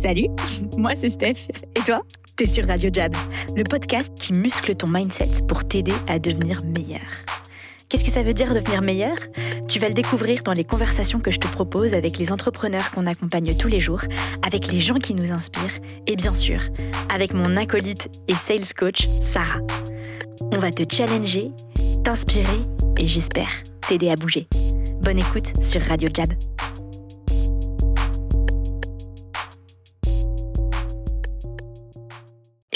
[0.00, 0.28] Salut,
[0.78, 1.50] moi c'est Steph.
[1.76, 2.00] Et toi?
[2.34, 3.14] T'es sur Radio Jab,
[3.54, 7.02] le podcast qui muscle ton mindset pour t'aider à devenir meilleur.
[7.86, 9.14] Qu'est-ce que ça veut dire devenir meilleur?
[9.68, 13.04] Tu vas le découvrir dans les conversations que je te propose avec les entrepreneurs qu'on
[13.04, 14.00] accompagne tous les jours,
[14.42, 16.58] avec les gens qui nous inspirent et bien sûr,
[17.12, 19.60] avec mon acolyte et sales coach, Sarah.
[20.56, 21.50] On va te challenger,
[22.04, 22.60] t'inspirer
[22.98, 23.50] et j'espère
[23.86, 24.48] t'aider à bouger.
[25.02, 26.32] Bonne écoute sur Radio Jab.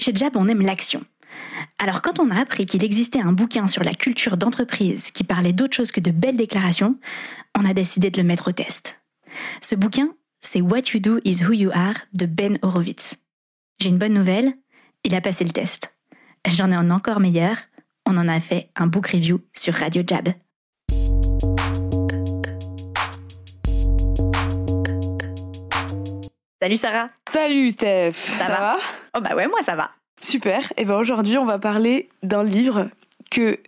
[0.05, 1.03] Chez Jab, on aime l'action.
[1.79, 5.55] Alors quand on a appris qu'il existait un bouquin sur la culture d'entreprise qui parlait
[5.55, 6.99] d'autre chose que de belles déclarations,
[7.59, 9.01] on a décidé de le mettre au test.
[9.62, 10.11] Ce bouquin,
[10.43, 13.17] c'est What You Do Is Who You Are de Ben Horowitz.
[13.81, 14.53] J'ai une bonne nouvelle,
[15.05, 15.91] il a passé le test.
[16.47, 17.57] J'en ai un encore meilleur,
[18.05, 20.29] on en a fait un book review sur Radio Jab.
[26.63, 27.09] Salut Sarah.
[27.29, 28.13] Salut Steph.
[28.39, 28.77] Ça, va,
[29.17, 29.91] Oh bah ouais, moi ça va.
[30.21, 30.61] Super.
[30.77, 32.89] Et ben aujourd'hui, on va parler d'un livre
[33.31, 33.59] que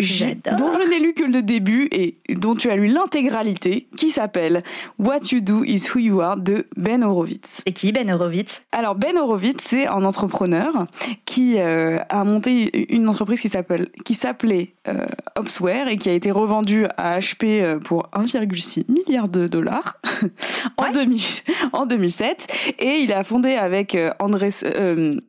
[0.00, 0.56] J'adore.
[0.56, 4.64] dont je n'ai lu que le début et dont tu as lu l'intégralité, qui s'appelle
[4.98, 7.62] What You Do Is Who You Are de Ben Horowitz.
[7.64, 8.62] C'est qui Ben Horowitz?
[8.72, 10.86] Alors Ben Horowitz, c'est un entrepreneur
[11.26, 15.06] qui euh, a monté une entreprise qui s'appelle qui s'appelait euh,
[15.36, 20.00] Opsware et qui a été revendue à HP euh, pour 1,6 milliard de dollars
[20.76, 20.92] en, Ouais.
[20.92, 21.20] 2000
[21.72, 25.20] en 2007 et il a fondé avec euh, Andrés euh,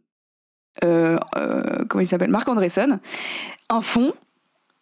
[0.83, 2.31] euh, euh, comment il s'appelle?
[2.31, 2.99] Marc Andreessen
[3.69, 4.13] un fonds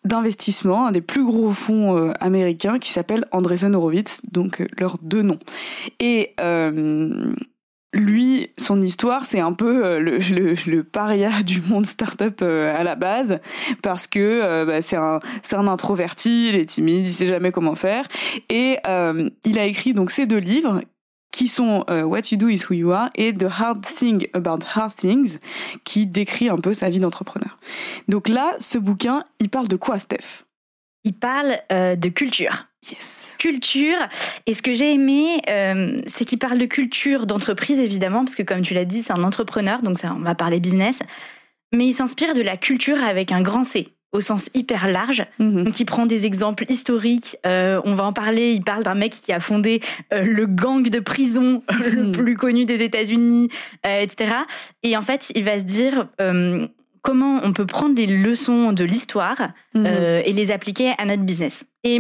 [0.06, 4.98] d'investissement, un des plus gros fonds euh, américains qui s'appelle Andreessen Horowitz, donc euh, leurs
[5.02, 5.40] deux noms.
[6.00, 7.32] Et euh,
[7.94, 13.40] lui, son histoire, c'est un peu le, paria du monde startup à la base,
[13.82, 15.20] parce que bah, c'est un,
[15.68, 18.08] introverti, il est timide, il sait jamais comment faire.
[18.50, 18.78] Et
[19.46, 20.82] il a écrit donc ces deux livres
[21.34, 24.60] qui sont euh, What You Do Is Who You Are et The Hard Thing About
[24.76, 25.40] Hard Things,
[25.84, 27.58] qui décrit un peu sa vie d'entrepreneur.
[28.08, 30.46] Donc là, ce bouquin, il parle de quoi, Steph?
[31.04, 32.68] Il parle euh, de culture.
[32.90, 33.32] Yes.
[33.40, 33.98] Culture.
[34.46, 38.44] Et ce que j'ai aimé, euh, c'est qu'il parle de culture d'entreprise, évidemment, parce que
[38.44, 41.02] comme tu l'as dit, c'est un entrepreneur, donc ça, on va parler business.
[41.74, 45.26] Mais il s'inspire de la culture avec un grand C, au sens hyper large.
[45.40, 45.64] Mhm.
[45.66, 47.36] Donc il prend des exemples historiques.
[47.46, 48.52] euh, on va en parler.
[48.54, 49.82] Il parle d'un mec qui a fondé
[50.14, 51.64] euh, le gang de prison
[51.94, 52.12] le Mhm.
[52.14, 53.50] plus connu des États-Unis,
[53.86, 54.34] euh, etc.
[54.84, 56.08] Et en fait, il va se dire
[57.02, 59.86] comment on peut prendre les leçons de l'histoire Mhm.
[60.26, 61.66] et les appliquer à notre business.
[61.84, 62.00] Et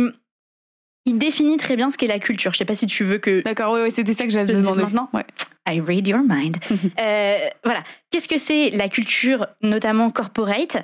[1.06, 2.53] il définit très bien ce qu'est la culture.
[2.53, 4.84] Je sais pas si tu veux que D'accord, oui, ouais, c'était ça que j'allais demander.
[4.84, 5.25] maintenant Ouais.
[5.68, 6.57] I read your mind.
[7.66, 7.84] Voilà.
[8.12, 10.78] Qu'est-ce que c'est la culture, notamment corporate?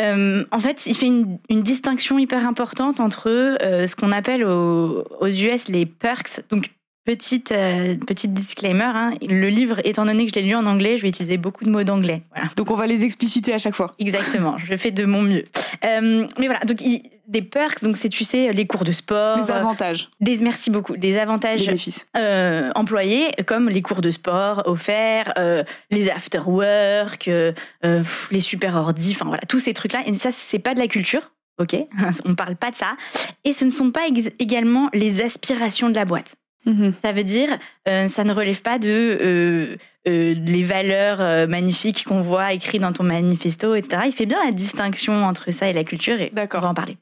[0.00, 4.44] Euh, En fait, il fait une, une distinction hyper importante entre euh, ce qu'on appelle
[4.44, 6.40] aux, aux US les perks.
[6.50, 6.70] Donc,
[7.08, 10.98] petite, euh, petite disclaimer, hein, le livre, étant donné que je l'ai lu en anglais,
[10.98, 12.20] je vais utiliser beaucoup de mots d'anglais.
[12.34, 12.50] Voilà.
[12.54, 13.92] Donc on va les expliciter à chaque fois.
[13.98, 15.46] Exactement, je fais de mon mieux.
[15.86, 19.38] Euh, mais voilà, donc il- des perks, donc c'est, tu sais, les cours de sport,
[19.38, 22.06] Les avantages, des, merci beaucoup, des avantages bénéfices.
[22.16, 27.52] euh, employés, comme les cours de sport offerts, euh, les after-work, euh,
[27.84, 30.00] euh, pff, les super ordi, enfin voilà, tous ces trucs-là.
[30.06, 31.74] Et ça, c'est pas de la culture, ok
[32.26, 32.96] On parle pas de ça.
[33.44, 34.06] Et ce ne sont pas
[34.38, 36.34] également les aspirations de la boîte.
[36.66, 36.92] Mhm.
[37.02, 37.58] Ça veut dire,
[37.88, 39.76] euh, ça ne relève pas de euh,
[40.06, 44.02] euh, les valeurs magnifiques qu'on voit écrites dans ton manifesto, etc.
[44.06, 46.62] Il fait bien la distinction entre ça et la culture, et on D'accord.
[46.62, 46.96] va en parler.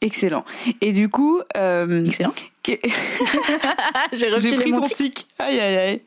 [0.00, 0.44] Excellent.
[0.80, 2.32] Et du coup, Excellent.
[4.12, 5.26] J'ai j'ai pris mon ton tic.
[5.38, 6.02] Aïe, aïe,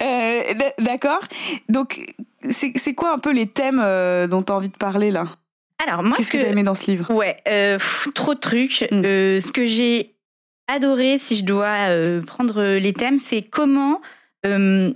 [0.00, 0.56] aïe.
[0.78, 1.20] D'accord.
[1.68, 2.14] Donc,
[2.48, 3.84] c'est c'est quoi un peu les thèmes
[4.28, 5.26] dont tu as envie de parler là?
[5.84, 7.12] Alors, moi, Qu'est-ce ce que que, tu as aimé dans ce livre?
[7.12, 8.86] Ouais, pff, trop de trucs.
[8.90, 9.02] Mm.
[9.40, 10.15] Ce que j'ai
[10.68, 14.00] adoré, si je dois euh, prendre les thèmes, c'est comment,
[14.44, 14.92] euh,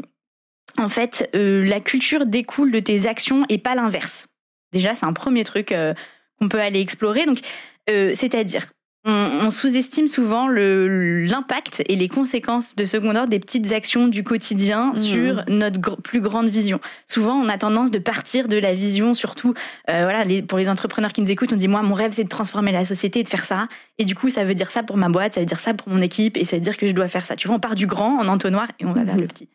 [0.78, 4.26] en fait, euh, la culture découle de tes actions et pas l'inverse.
[4.72, 5.94] Déjà, c'est un premier truc euh,
[6.38, 7.26] qu'on peut aller explorer.
[7.26, 7.40] Donc,
[7.88, 8.66] euh, c'est-à-dire,
[9.06, 9.12] on,
[9.46, 14.22] on sous-estime souvent le- l'impact et les conséquences de second ordre des petites actions du
[14.24, 14.96] quotidien Mhm.
[14.96, 16.80] sur notre gr- plus grande vision.
[17.06, 19.54] Souvent, on a tendance de partir de la vision, surtout
[19.88, 22.24] euh, voilà, les- pour les entrepreneurs qui nous écoutent, on dit moi, mon rêve, c'est
[22.24, 23.68] de transformer la société et de faire ça.
[23.98, 25.88] Et du coup, ça veut dire ça pour ma boîte, ça veut dire ça pour
[25.88, 27.36] mon équipe, et ça veut dire que je dois faire ça.
[27.36, 29.20] Tu vois, on part du grand en entonnoir et on va vers Mhm.
[29.22, 29.48] le petit.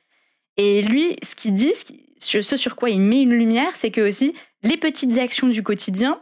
[0.58, 1.74] Et lui, ce qu'il dit,
[2.18, 4.34] ce sur quoi il met une lumière, c'est que aussi
[4.64, 6.18] les petites actions du quotidien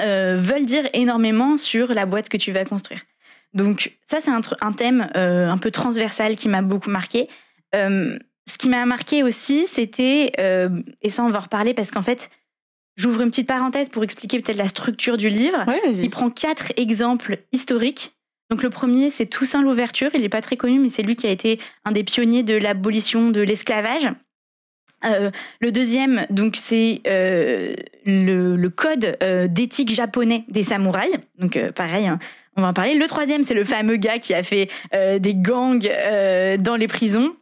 [0.00, 3.00] euh, veulent dire énormément sur la boîte que tu vas construire.
[3.54, 7.28] Donc ça, c'est un, thème euh, un peu transversal qui m'a beaucoup marqué.
[7.74, 8.18] Euh,
[8.48, 10.32] ce qui m'a marqué aussi, c'était,
[11.02, 12.30] et ça on va en reparler parce qu'en fait,
[12.96, 15.64] j'ouvre une petite parenthèse pour expliquer peut-être la structure du livre.
[15.68, 18.16] Ouais, Il prend quatre exemples historiques.
[18.50, 20.10] Donc le premier, c'est Toussaint Louverture.
[20.14, 22.54] Il n'est pas très connu, mais c'est lui qui a été un des pionniers de
[22.54, 24.10] l'abolition de l'esclavage.
[25.04, 31.16] Euh, le deuxième, donc, c'est euh, le, code euh, d'éthique japonais des samouraïs.
[31.38, 32.18] Donc, pareil, hein,
[32.56, 32.94] on va en parler.
[32.94, 35.88] Le troisième, c'est le fameux gars qui a fait des gangs
[36.58, 37.34] dans les prisons.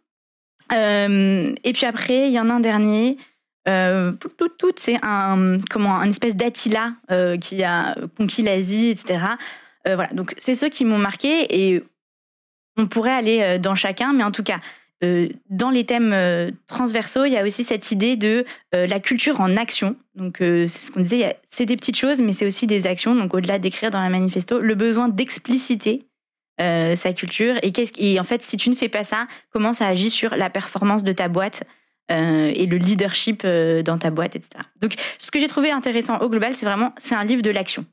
[0.70, 3.16] et puis après, il y en a un dernier.
[3.66, 6.92] tout, tout, c'est un comment un espèce d'Attila
[7.40, 9.24] qui a conquis l'Asie, etc.
[9.84, 11.82] voilà, donc c'est ceux qui m'ont marqué et
[12.76, 14.60] on pourrait aller dans chacun, mais en tout cas,
[15.02, 18.44] euh, dans les thèmes euh, transversaux, il y a aussi cette idée de
[18.74, 19.96] euh, la culture en action.
[20.14, 23.14] Donc, c'est ce qu'on disait, c'est des petites choses, mais c'est aussi des actions.
[23.14, 26.06] Donc, au-delà d'écrire dans la manifesto, le besoin d'expliciter
[26.58, 27.54] sa culture.
[27.62, 30.36] Et, qu'est-ce, et en fait, si tu ne fais pas ça, comment ça agit sur
[30.36, 31.62] la performance de ta boîte
[32.10, 34.62] et le leadership dans ta boîte, etc.
[34.82, 37.86] Donc, ce que j'ai trouvé intéressant au global, c'est vraiment, c'est un livre de l'action.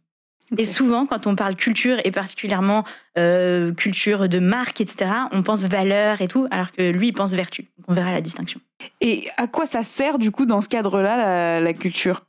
[0.56, 2.86] Et souvent, quand on parle culture, et particulièrement
[3.18, 7.34] euh, culture de marque, etc., on pense valeur et tout, alors que lui, il pense
[7.34, 7.64] vertu.
[7.78, 8.62] Donc on verra la distinction.
[9.02, 12.26] Et à quoi ça sert, du coup, dans ce cadre-là, la, culture?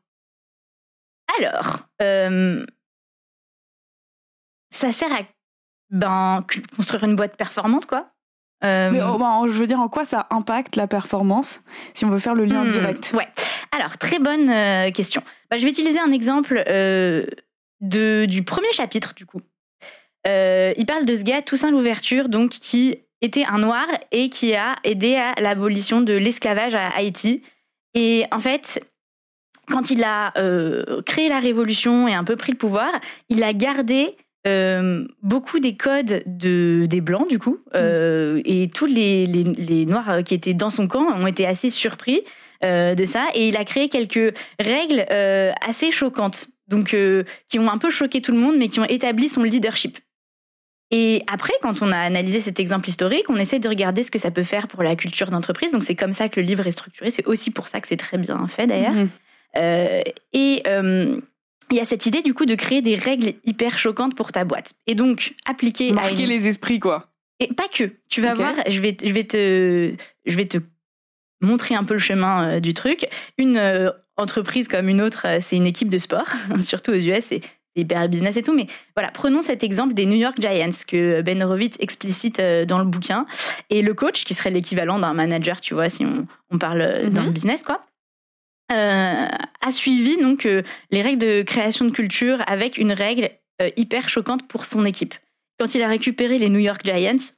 [1.38, 2.66] Alors, euh,
[4.70, 5.20] ça sert à
[5.90, 6.44] ben,
[6.74, 8.10] construire une boîte performante, quoi.
[8.64, 11.62] Euh, Mais ben, je veux dire, en quoi ça impacte la performance,
[11.94, 13.14] si on veut faire le lien hmm, direct?
[13.16, 13.28] Ouais.
[13.70, 15.22] Alors, très bonne question.
[15.50, 16.64] Bah, je vais utiliser un exemple
[17.80, 19.40] de, du premier chapitre, du coup.
[20.26, 24.54] Euh, il parle de ce gars, Toussaint Louverture, donc, qui était un noir et qui
[24.54, 27.42] a aidé à l'abolition de l'esclavage à Haïti.
[27.94, 28.80] Et en fait,
[29.68, 32.90] quand il a euh, créé la révolution et un peu pris le pouvoir,
[33.28, 34.16] il a gardé
[34.46, 37.58] euh, beaucoup des codes de, des blancs, du coup.
[37.74, 38.40] Mm.
[38.44, 42.22] Et tous les, les, les, noirs qui étaient dans son camp ont été assez surpris
[42.62, 43.26] de ça.
[43.34, 45.06] Et il a créé quelques règles
[45.60, 48.84] assez choquantes donc euh, qui ont un peu choqué tout le monde, mais qui ont
[48.84, 49.98] établi son leadership.
[50.90, 54.18] Et après, quand on a analysé cet exemple historique, on essaie de regarder ce que
[54.18, 55.72] ça peut faire pour la culture d'entreprise.
[55.72, 57.10] Donc c'est comme ça que le livre est structuré.
[57.10, 58.94] C'est aussi pour ça que c'est très bien fait d'ailleurs.
[58.94, 59.08] Mhm.
[59.56, 61.20] Euh, et euh,
[61.70, 64.44] il y a cette idée du coup de créer des règles hyper choquantes pour ta
[64.44, 64.74] boîte.
[64.86, 67.10] Et donc appliquer marquer les esprits quoi.
[67.40, 67.90] Et pas que.
[68.08, 68.54] Tu vas voir.
[68.66, 69.92] Je vais, je vais te,
[70.24, 70.58] je vais te
[71.40, 73.06] montrer un peu le chemin du truc.
[73.36, 76.26] Une entreprise comme une autre, euh, c'est une équipe de sport,
[76.58, 77.40] surtout aux US, c'est
[77.76, 78.54] hyper business et tout.
[78.54, 82.78] Mais voilà, prenons cet exemple des New York Giants que Ben Horowitz explicite euh, dans
[82.78, 83.24] le bouquin.
[83.70, 87.22] Et le coach, qui serait l'équivalent d'un manager, tu vois, si on, parle euh, dans
[87.22, 87.86] le business, quoi.
[88.68, 90.46] a suivi donc
[90.90, 93.30] les règles de création de culture avec une règle
[93.76, 95.14] hyper choquante pour son équipe.
[95.58, 97.32] Quand il a récupéré les New York Giants,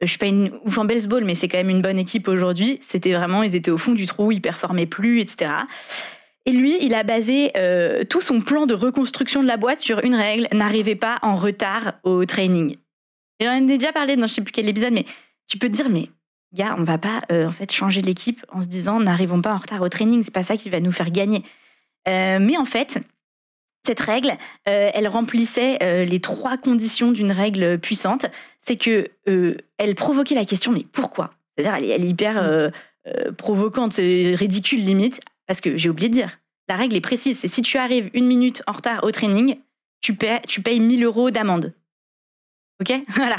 [0.00, 2.78] je suis pas une ouf en baseball, mais c'est quand même une bonne équipe aujourd'hui.
[2.80, 5.50] C'était vraiment, ils étaient au fond du trou, ils performaient plus, etc.
[6.46, 10.02] Et lui, il a basé euh, tout son plan de reconstruction de la boîte sur
[10.04, 12.76] une règle n'arrivez pas en retard au training.
[13.40, 15.04] J'en ai déjà parlé dans je sais plus quel épisode, mais
[15.46, 16.08] tu peux te dire, mais
[16.54, 19.58] gars, on va pas euh, en fait changer l'équipe en se disant n'arrivons pas en
[19.58, 21.44] retard au training, c'est pas ça qui va nous faire gagner.
[22.08, 22.98] Euh, mais en fait,
[23.88, 24.36] cette règle,
[24.68, 28.26] euh, elle remplissait euh, les trois conditions d'une règle puissante.
[28.58, 31.30] C'est que euh, elle provoquait la question mais pourquoi?
[31.56, 32.70] C'est-à-dire elle, est hyper
[33.06, 33.32] mm.
[33.36, 36.38] provocante, ridicule limite, parce que j'ai oublié de dire.
[36.68, 39.56] La règle est précise, c'est si tu arrives une minute en retard au training,
[40.02, 41.72] tu payes, tu payes 1000 euros d'amende.
[42.80, 43.36] Ok, voilà.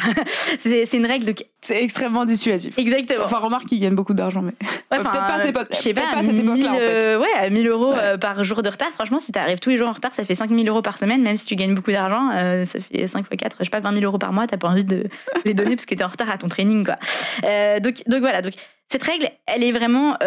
[0.57, 1.25] c'est une règle.
[1.25, 1.35] De...
[1.61, 2.77] C'est extrêmement dissuasif.
[2.77, 3.23] Exactement.
[3.23, 4.51] Enfin, remarque qu'ils gagnent beaucoup d'argent, mais
[4.89, 5.37] peut-être pas, pas,
[5.71, 7.03] je sais pas, pas cette époque-là en fait.
[7.03, 8.89] Euh, ouais, 1000 euros euh, par jour de retard.
[8.91, 11.21] Franchement, si tu arrives tous les jours en retard, ça fait 5000 euros par semaine.
[11.21, 13.79] Même si tu gagnes beaucoup d'argent, euh, ça fait 5 fois 4, je sais pas,
[13.79, 14.45] 20 000 euros par mois.
[14.45, 15.05] T'as pas envie de
[15.45, 16.95] les donner parce que t'es en retard à ton training, quoi.
[17.79, 18.41] donc, donc voilà.
[18.41, 18.53] Donc
[18.87, 20.17] cette règle, elle est vraiment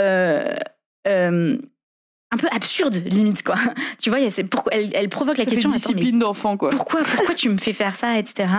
[2.32, 3.56] un peu absurde limite quoi.
[4.02, 6.70] Tu vois c'est pourquoi elle, elle, provoque la question discipline d'enfant quoi.
[6.70, 8.52] pourquoi pourquoi tu me fais faire ça etc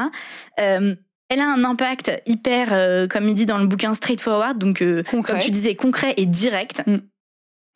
[0.59, 0.95] euh,
[1.29, 5.03] elle a un impact hyper euh, comme il dit dans le bouquin straightforward donc euh,
[5.03, 6.83] comme tu disais concret et direct.
[6.85, 6.97] Mm.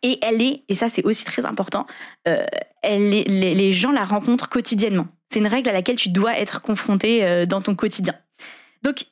[0.04, 1.86] et elle est et ça c'est aussi très important
[2.84, 5.08] elle est, les, les, gens la rencontrent quotidiennement.
[5.30, 8.14] C'est une règle à laquelle tu dois être confronté dans ton quotidien.
[8.82, 9.06] Donc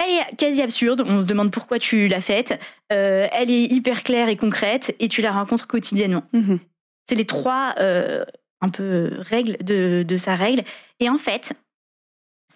[0.00, 2.58] elle est quasi absurde, on se demande pourquoi tu l'as faite.
[2.92, 6.24] Euh, elle est hyper claire et concrète et tu la rencontres quotidiennement.
[6.32, 6.58] Mhm.
[7.08, 8.24] C'est les trois euh,
[8.60, 10.62] un peu règles de, de, sa règle.
[11.00, 11.52] Et en fait,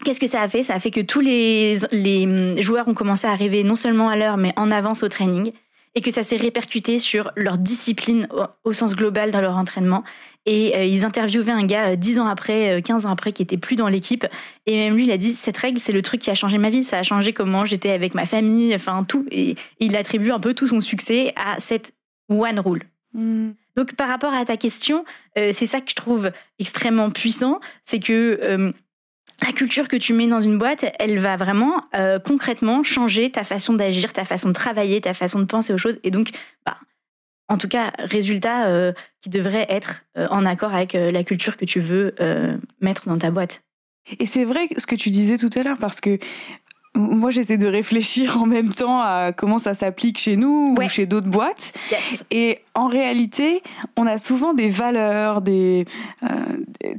[0.05, 0.63] qu'est-ce que ça a fait?
[0.63, 4.17] Ça a fait que tous les, les joueurs ont commencé à arriver non seulement à
[4.17, 5.53] l'heure, mais en avance au training
[5.95, 8.29] et que ça s'est répercuté sur leur discipline
[8.65, 10.03] au, sens global dans leur entraînement.
[10.47, 13.43] Et euh, ils interviewaient un gars 10 euh, ans après, 15 euh, ans après, qui
[13.43, 14.27] était plus dans l'équipe.
[14.67, 16.69] Et même lui, il a dit, cette règle, c'est le truc qui a changé ma
[16.69, 16.85] vie.
[16.85, 19.27] Ça a changé comment j'étais avec ma famille, enfin tout.
[19.31, 21.93] Et il attribue un peu tout son succès à cette
[22.29, 22.83] one rule.
[23.13, 23.53] Hmm.
[23.77, 28.73] Donc par rapport à ta question, c'est ça que je trouve extrêmement puissant, c'est que
[29.43, 33.45] la culture que tu mets dans une boîte, elle va vraiment euh, concrètement changer ta
[33.45, 35.99] façon d'agir, ta façon de travailler, ta façon de penser aux choses.
[36.03, 36.31] Et donc,
[36.65, 36.77] bah,
[37.49, 41.65] en tout cas, résultat euh, qui devrait être euh, en accord avec la culture que
[41.65, 42.15] tu veux
[42.81, 43.63] mettre dans ta boîte.
[44.19, 46.19] Et c'est vrai ce que tu disais tout à l'heure, parce que
[46.97, 51.07] moi, j'essaie de réfléchir en même temps à comment ça s'applique chez nous ou chez
[51.07, 51.73] d'autres boîtes.
[52.31, 53.63] Et en réalité,
[53.97, 55.87] on a souvent des valeurs, des,
[56.23, 56.29] euh,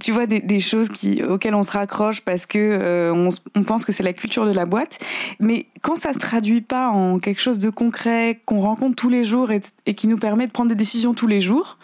[0.02, 3.64] tu vois, des, des, choses qui, auxquelles on se raccroche parce que euh, on, on,
[3.64, 5.00] pense que c'est la culture de la boîte.
[5.40, 9.24] Mais quand ça se traduit pas en quelque chose de concret, qu'on rencontre tous les
[9.24, 11.78] jours et, et, qui nous permet de prendre des décisions tous les jours,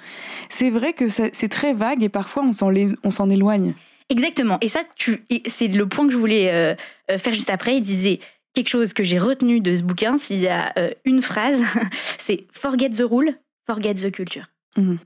[0.50, 3.74] c'est vrai que c'est très vague et parfois on s'en éloigne.
[4.12, 4.58] Exactement.
[4.60, 6.76] Et ça, tu, c'est le point que je voulais euh,
[7.10, 7.78] euh, faire juste après.
[7.78, 8.20] Il disait
[8.54, 10.18] quelque chose que j'ai retenu de ce bouquin.
[10.18, 11.64] S'il y a euh, une phrase,
[12.20, 14.48] c'est forget the rule, forget the culture.
[14.76, 15.00] Mhm.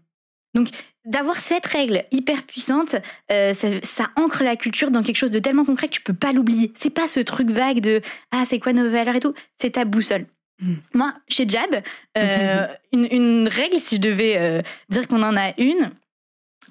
[0.56, 0.70] Donc,
[1.06, 2.96] d'avoir cette règle hyper puissante,
[3.30, 6.72] ça, ancre la culture dans quelque chose de tellement concret que tu peux pas l'oublier.
[6.76, 9.34] C'est pas ce truc vague de ah c'est quoi nos valeurs et tout?
[9.58, 10.26] C'est ta boussole.
[10.62, 10.78] Mhm.
[10.94, 11.84] Moi, chez Jab,
[12.94, 15.92] une, une, règle, si je devais dire qu'on en a une,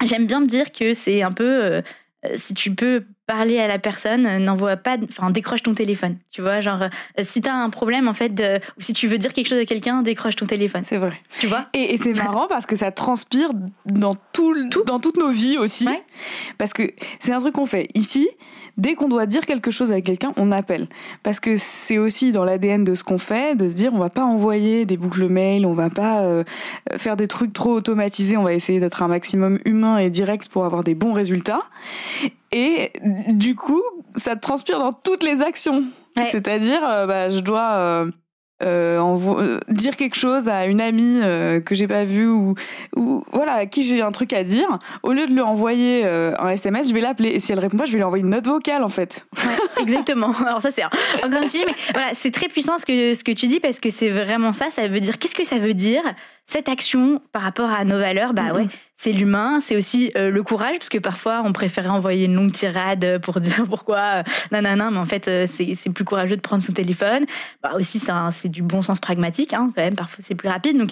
[0.03, 1.83] j'aime bien me dire que c'est un peu
[2.35, 6.17] si tu peux parler à la personne, euh, n'envoie pas, enfin décroche ton téléphone.
[6.31, 6.89] Tu vois, genre euh,
[7.23, 8.31] si t'as un problème en fait,
[8.77, 10.83] ou si tu veux dire quelque chose à quelqu'un, décroche ton téléphone.
[10.83, 11.19] C'est vrai.
[11.39, 11.65] Tu vois?
[11.73, 13.49] Et, c'est marrant parce que ça transpire
[13.85, 15.87] dans tout, dans toutes nos vies aussi.
[16.57, 18.29] Parce que c'est un truc qu'on fait ici.
[18.77, 20.87] Dès qu'on doit dire quelque chose à quelqu'un, on appelle.
[21.23, 24.09] Parce que c'est aussi dans l'ADN de ce qu'on fait, de se dire on va
[24.09, 26.43] pas envoyer des boucles mail, on va pas
[26.97, 30.65] faire des trucs trop automatisés, on va essayer d'être un maximum humain et direct pour
[30.65, 31.61] avoir des bons résultats.
[32.51, 32.91] Et
[33.29, 33.81] du coup,
[34.15, 35.83] ça transpire dans toutes les actions.
[36.23, 38.11] C'est-à-dire, euh, bah, je dois euh,
[38.65, 41.21] euh, dire quelque chose à une amie
[41.63, 42.55] que j'ai pas vue ou,
[42.95, 44.79] ou voilà à qui j'ai un truc à dire.
[45.03, 47.29] Au lieu de lui envoyer un SMS, je vais l'appeler.
[47.29, 49.27] Et si elle répond pas, je vais lui envoyer une note vocale en fait.
[49.79, 50.33] exactement.
[50.45, 53.47] Alors ça c'est un sujet, mais voilà, c'est très puissant ce que ce que tu
[53.47, 54.69] dis parce que c'est vraiment ça.
[54.69, 56.03] Ça veut dire qu'est-ce que ça veut dire
[56.45, 60.43] cette action par rapport à nos valeurs, bah ouais, c'est l'humain, c'est aussi euh, le
[60.43, 64.89] courage, parce que parfois on préférait envoyer une longue tirade pour dire pourquoi, euh, nanana,
[64.89, 67.25] mais en fait euh, c'est plus courageux de prendre son téléphone.
[67.61, 70.77] Bah aussi c'est du bon sens pragmatique, hein, quand même, parfois c'est plus rapide.
[70.77, 70.91] Donc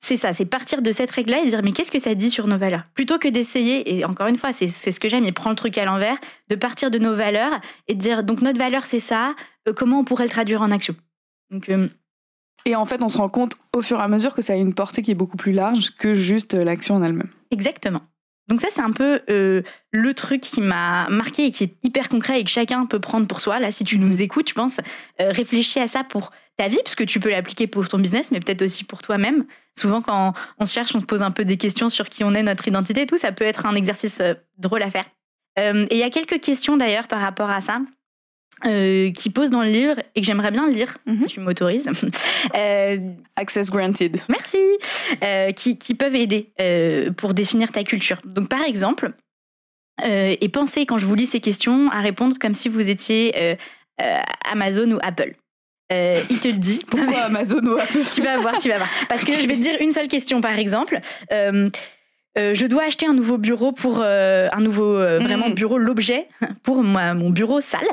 [0.00, 2.46] c'est ça, c'est partir de cette règle-là et dire mais qu'est-ce que ça dit sur
[2.46, 2.84] nos valeurs?
[2.94, 5.76] Plutôt que d'essayer, et encore une fois, c'est ce que j'aime, et prendre le truc
[5.76, 6.16] à l'envers,
[6.48, 9.34] de partir de nos valeurs et de dire donc notre valeur c'est ça,
[9.76, 10.94] comment on pourrait le traduire en action?
[12.64, 14.56] Et en fait, on se rend compte au fur et à mesure que ça a
[14.56, 17.30] une portée qui est beaucoup plus large que juste euh, l'action en elle-même.
[17.50, 18.02] Exactement.
[18.48, 22.08] Donc ça, c'est un peu euh, le truc qui m'a marqué et qui est hyper
[22.08, 23.58] concret et que chacun peut prendre pour soi.
[23.58, 24.80] Là, si tu nous écoutes, je pense,
[25.20, 28.32] euh, réfléchis à ça pour ta vie, parce que tu peux l'appliquer pour ton business,
[28.32, 29.44] mais peut-être aussi pour toi-même.
[29.78, 32.34] Souvent, quand on se cherche, on se pose un peu des questions sur qui on
[32.34, 33.18] est, notre identité et tout.
[33.18, 34.20] Ça peut être un exercice
[34.56, 35.04] drôle à faire.
[35.56, 37.80] et il y a quelques questions d'ailleurs par rapport à ça.
[38.66, 41.26] Euh, qui pose dans le livre et que j'aimerais bien lire, mhm.
[41.26, 41.88] tu m'autorises.
[42.54, 42.98] Euh,
[43.36, 44.16] Access granted.
[44.28, 44.58] Merci.
[45.22, 46.50] Euh, qui, qui, peuvent aider
[47.16, 48.20] pour définir ta culture.
[48.24, 49.12] Donc par exemple,
[50.02, 53.56] et pensez quand je vous lis ces questions à répondre comme si vous étiez
[54.50, 55.34] Amazon ou Apple.
[55.90, 56.80] il te le dit.
[56.86, 58.04] Pourquoi Amazon ou Apple?
[58.10, 58.88] Tu vas voir, tu vas voir.
[59.08, 61.00] Parce que je vais te dire une seule question par exemple.
[61.32, 61.68] Euh,
[62.36, 65.54] je dois acheter un nouveau bureau pour euh, un nouveau euh, vraiment mhm.
[65.54, 66.28] bureau, l'objet
[66.62, 67.88] pour moi, mon bureau sale.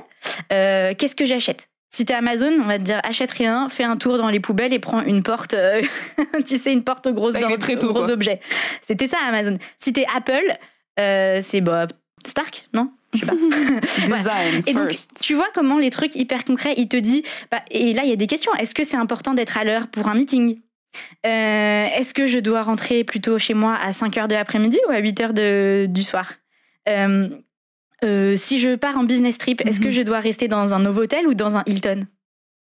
[0.49, 1.69] Qu'est-ce que j'achète?
[1.89, 4.73] Si t'es Amazon, on va te dire achète rien, fais un tour dans les poubelles
[4.73, 5.55] et prends une porte,
[6.45, 8.41] tu sais, une porte aux gros, gros objets.
[8.81, 9.57] C'était ça Amazon.
[9.77, 10.57] Si t'es Apple,
[10.97, 11.87] c'est bah,
[12.27, 12.91] Stark, non?
[13.13, 13.33] Je sais pas.
[14.17, 17.93] Design Et donc, tu vois comment les trucs hyper concrets, il te dit, bah, et
[17.93, 18.53] là, il y a des questions.
[18.55, 20.59] Est-ce que c'est important d'être à l'heure pour un meeting?
[20.59, 20.64] euh,
[21.23, 24.99] est-ce que je dois rentrer plutôt chez moi à 5 heures de l'après-midi ou à
[24.99, 26.33] 8 heures de, du soir
[26.87, 27.29] euh,
[28.03, 29.91] euh, Si je pars en business trip, est-ce que mhm.
[29.91, 32.01] je dois rester dans un Novotel ou dans un Hilton?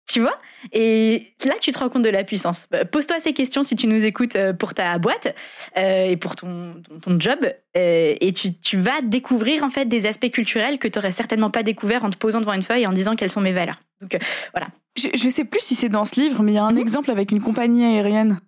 [0.07, 0.39] Tu vois?
[0.71, 2.67] Et là, tu te rends compte de la puissance.
[2.91, 5.35] Pose-toi ces questions si tu nous écoutes pour ta boîte
[5.75, 7.39] et pour ton, ton, job.
[7.75, 11.63] et tu, tu, vas découvrir en fait des aspects culturels que tu n'aurais certainement pas
[11.63, 13.81] découvert en te posant devant une feuille et en disant quelles sont mes valeurs.
[14.01, 14.17] Donc
[14.53, 16.71] voilà, je, je sais plus si c'est dans ce livre, mais il y a un
[16.71, 16.79] mhm.
[16.79, 18.39] exemple avec une compagnie aérienne.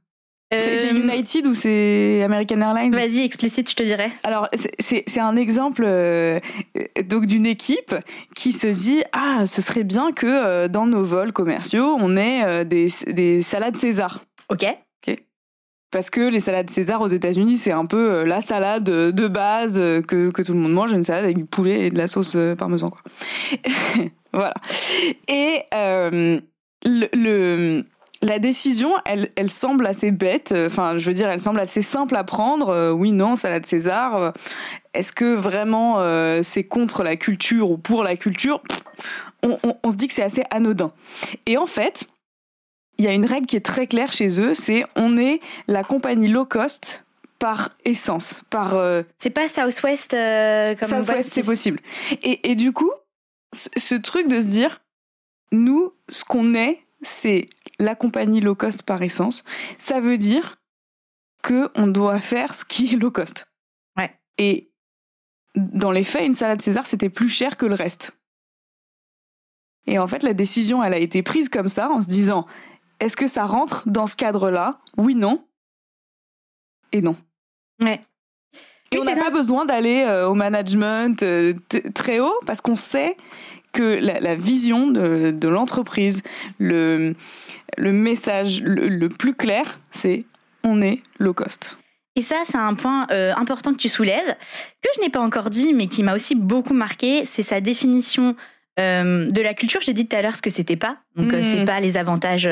[0.58, 4.12] C'est euh, United ou c'est American Airlines Vas-y, explicite, je te dirais.
[4.24, 4.48] Alors,
[4.80, 6.40] c'est un exemple euh,
[7.06, 7.96] donc d'une équipe
[8.36, 12.66] qui se dit ah, ce serait bien que euh, dans nos vols commerciaux, on ait
[12.66, 14.24] des, des salades César.
[14.50, 14.66] Ok.
[15.08, 15.18] Ok.
[15.92, 19.76] Parce que les salades César aux États-Unis, c'est un peu la salade de base
[20.08, 22.38] que, que tout le monde mange, une salade avec du poulet et de la sauce
[22.58, 23.02] parmesan, quoi.
[24.36, 24.54] Voilà.
[25.30, 26.40] Et euh,
[26.84, 27.84] le,
[28.26, 30.54] la décision, elle, elle semble assez bête.
[30.66, 32.70] Enfin, je veux dire, elle semble assez simple à prendre.
[32.70, 34.34] Euh, oui, non, salade César.
[34.94, 38.62] est-ce que vraiment euh, c'est contre la culture ou pour la culture?
[39.44, 40.92] On, on se dit que c'est assez anodin.
[41.46, 42.08] Et en fait,
[42.98, 45.84] il y a une règle qui est très claire chez eux, c'est on est la
[45.84, 47.04] compagnie low cost
[47.40, 48.76] par essence, par.
[48.76, 51.80] Euh, c'est pas Southwest euh, comme Southwest, c'est possible.
[52.24, 52.92] Et, et, du coup,
[53.54, 54.82] ce, truc de se dire,
[55.52, 57.46] nous, ce qu'on est, c'est
[57.80, 59.44] la compagnie low cost par essence.
[59.78, 60.56] Ça veut dire
[61.44, 63.48] que on doit faire ce qui est low cost.
[63.98, 64.14] Ouais.
[64.38, 64.72] Et
[65.56, 68.18] dans les faits, une salade César, c'était plus cher que le reste.
[69.88, 72.48] Et en fait, la décision, elle a été prise comme ça, en se disant,
[73.00, 74.80] est-ce que ça rentre dans ce cadre-là?
[74.98, 75.46] Oui, non.
[76.92, 77.16] Et non.
[77.82, 78.02] Ouais.
[78.92, 81.54] Et on n'a pas besoin d'aller euh, au management euh,
[81.94, 83.18] très haut parce qu'on sait
[83.76, 86.24] que la, vision de, l'entreprise,
[86.58, 87.14] le,
[87.78, 90.24] le message le, plus clair, c'est
[90.64, 91.78] on est low cost.
[92.16, 94.36] Et ça, c'est un point euh, important que tu soulèves,
[94.82, 98.36] que je n'ai pas encore dit, mais qui m'a aussi beaucoup marqué, c'est sa définition
[98.78, 99.80] de la culture.
[99.80, 100.98] J'ai dit tout à l'heure ce que c'était pas.
[101.16, 101.66] Donc, ce c'est mm.
[101.66, 102.50] pas les avantages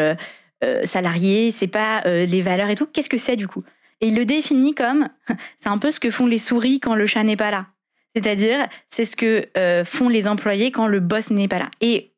[0.85, 2.85] salariés, c'est pas les valeurs et tout.
[2.85, 3.63] Qu'est-ce que c'est du coup?
[4.03, 5.07] Et il le définit comme,
[5.57, 7.67] c'est un peu ce que font les souris quand le chat n'est pas là.
[8.15, 11.71] C'est-à-dire, c'est ce que euh, font les employés quand le boss n'est pas là.
[11.81, 12.13] Et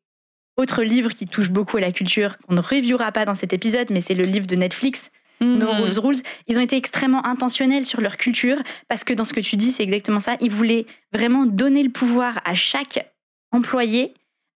[0.56, 3.90] autre livre qui touche beaucoup à la culture, qu'on ne reviewera pas dans cet épisode,
[3.90, 5.10] mais c'est le livre de Netflix,
[5.40, 5.82] No mhm.
[5.82, 6.18] Rules Rules.
[6.46, 8.56] Ils ont été extrêmement intentionnels sur leur culture,
[8.88, 10.36] parce que dans ce que tu dis, c'est exactement ça.
[10.40, 13.12] Ils voulaient vraiment donner le pouvoir à chaque
[13.52, 14.14] employé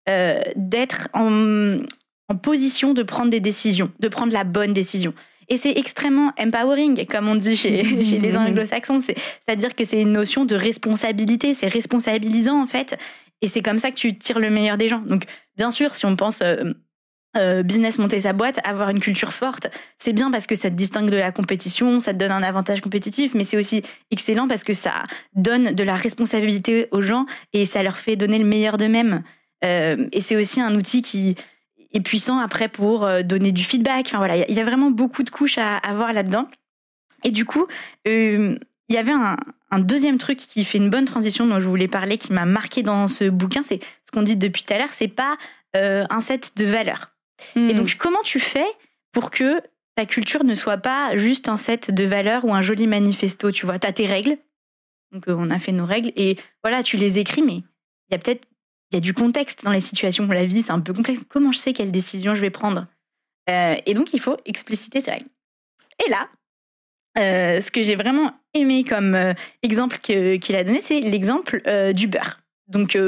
[0.08, 1.78] euh, d'être en,
[2.28, 5.12] en position de prendre des décisions, de prendre la bonne décision.
[5.50, 9.00] Et c'est extrêmement empowering, comme on dit chez, chez les anglo-saxons.
[9.00, 12.96] C'est-à-dire que c'est une notion de responsabilité, c'est responsabilisant en fait.
[13.42, 15.00] Et c'est comme ça que tu tires le meilleur des gens.
[15.00, 15.24] Donc,
[15.56, 16.72] bien sûr, si on pense euh,
[17.36, 20.74] euh, business monter sa boîte, avoir une culture forte, c'est bien parce que ça te
[20.74, 24.64] distingue de la compétition, ça te donne un avantage compétitif, mais c'est aussi excellent parce
[24.64, 25.04] que ça
[25.34, 29.22] donne de la responsabilité aux gens et ça leur fait donner le meilleur d'eux-mêmes.
[29.64, 31.36] Euh, et c'est aussi un outil qui
[31.92, 34.06] et puissant après pour euh, donner du feedback.
[34.06, 36.48] Enfin voilà, il y a vraiment beaucoup de couches à, avoir là-dedans.
[37.24, 37.66] Et du coup,
[38.08, 38.56] euh,
[38.88, 39.36] il y avait un,
[39.78, 43.06] deuxième truc qui fait une bonne transition dont je voulais parler, qui m'a marqué dans
[43.06, 45.36] ce bouquin, c'est ce qu'on dit depuis tout à l'heure, c'est pas
[45.76, 47.12] euh, un set de valeurs.
[47.54, 47.72] Et hmm.
[47.74, 48.66] donc, comment tu fais
[49.12, 49.60] pour que
[49.94, 53.64] ta culture ne soit pas juste un set de valeurs ou un joli manifesto Tu
[53.64, 54.38] vois, tu as tes règles.
[55.12, 58.18] Donc, on a fait nos règles et voilà, tu les écris, mais il y a
[58.18, 58.46] peut-être
[58.90, 61.20] il y a du contexte dans les situations où la vie, c'est un peu complexe.
[61.28, 62.86] Comment je sais quelle décision je vais prendre?
[63.48, 65.28] Euh, Et donc, il faut expliciter ces règles.
[66.04, 66.28] Et là,
[67.18, 71.62] euh, ce que j'ai vraiment aimé comme euh, exemple qu'il a donné, c'est l'exemple
[71.94, 72.40] du beurre.
[72.66, 72.98] Donc, tu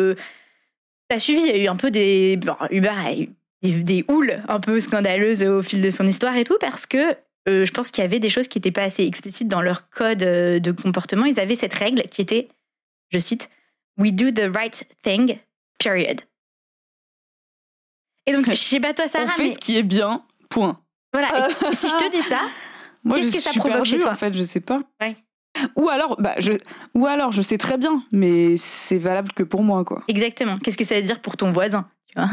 [1.10, 2.38] as suivi, il y a eu un peu des.
[2.70, 3.28] Uber a eu
[3.62, 7.16] des, houles un peu scandaleuses au fil de son histoire et tout, parce que
[7.46, 10.18] je pense qu'il y avait des choses qui n'étaient pas assez explicites dans leur code
[10.18, 11.24] de comportement.
[11.24, 12.48] Ils avaient cette règle qui était,
[13.10, 13.50] je cite,
[13.98, 15.38] We do the right thing
[15.82, 16.20] Period.
[18.26, 19.24] Et donc, je sais pas toi, Sarah.
[19.26, 20.80] On fait ce qui est bien, point.
[21.12, 21.48] Voilà.
[21.72, 22.40] si je te dis ça,
[23.14, 24.80] qu'est-ce que ça provoque chez toi En fait, je sais pas.
[25.76, 26.52] Ou alors, bah, je,
[26.94, 30.02] ou alors, je sais très bien, mais c'est valable que pour moi, quoi.
[30.08, 30.58] Exactement.
[30.58, 32.30] Qu'est-ce que ça veut dire pour ton voisin tu vois?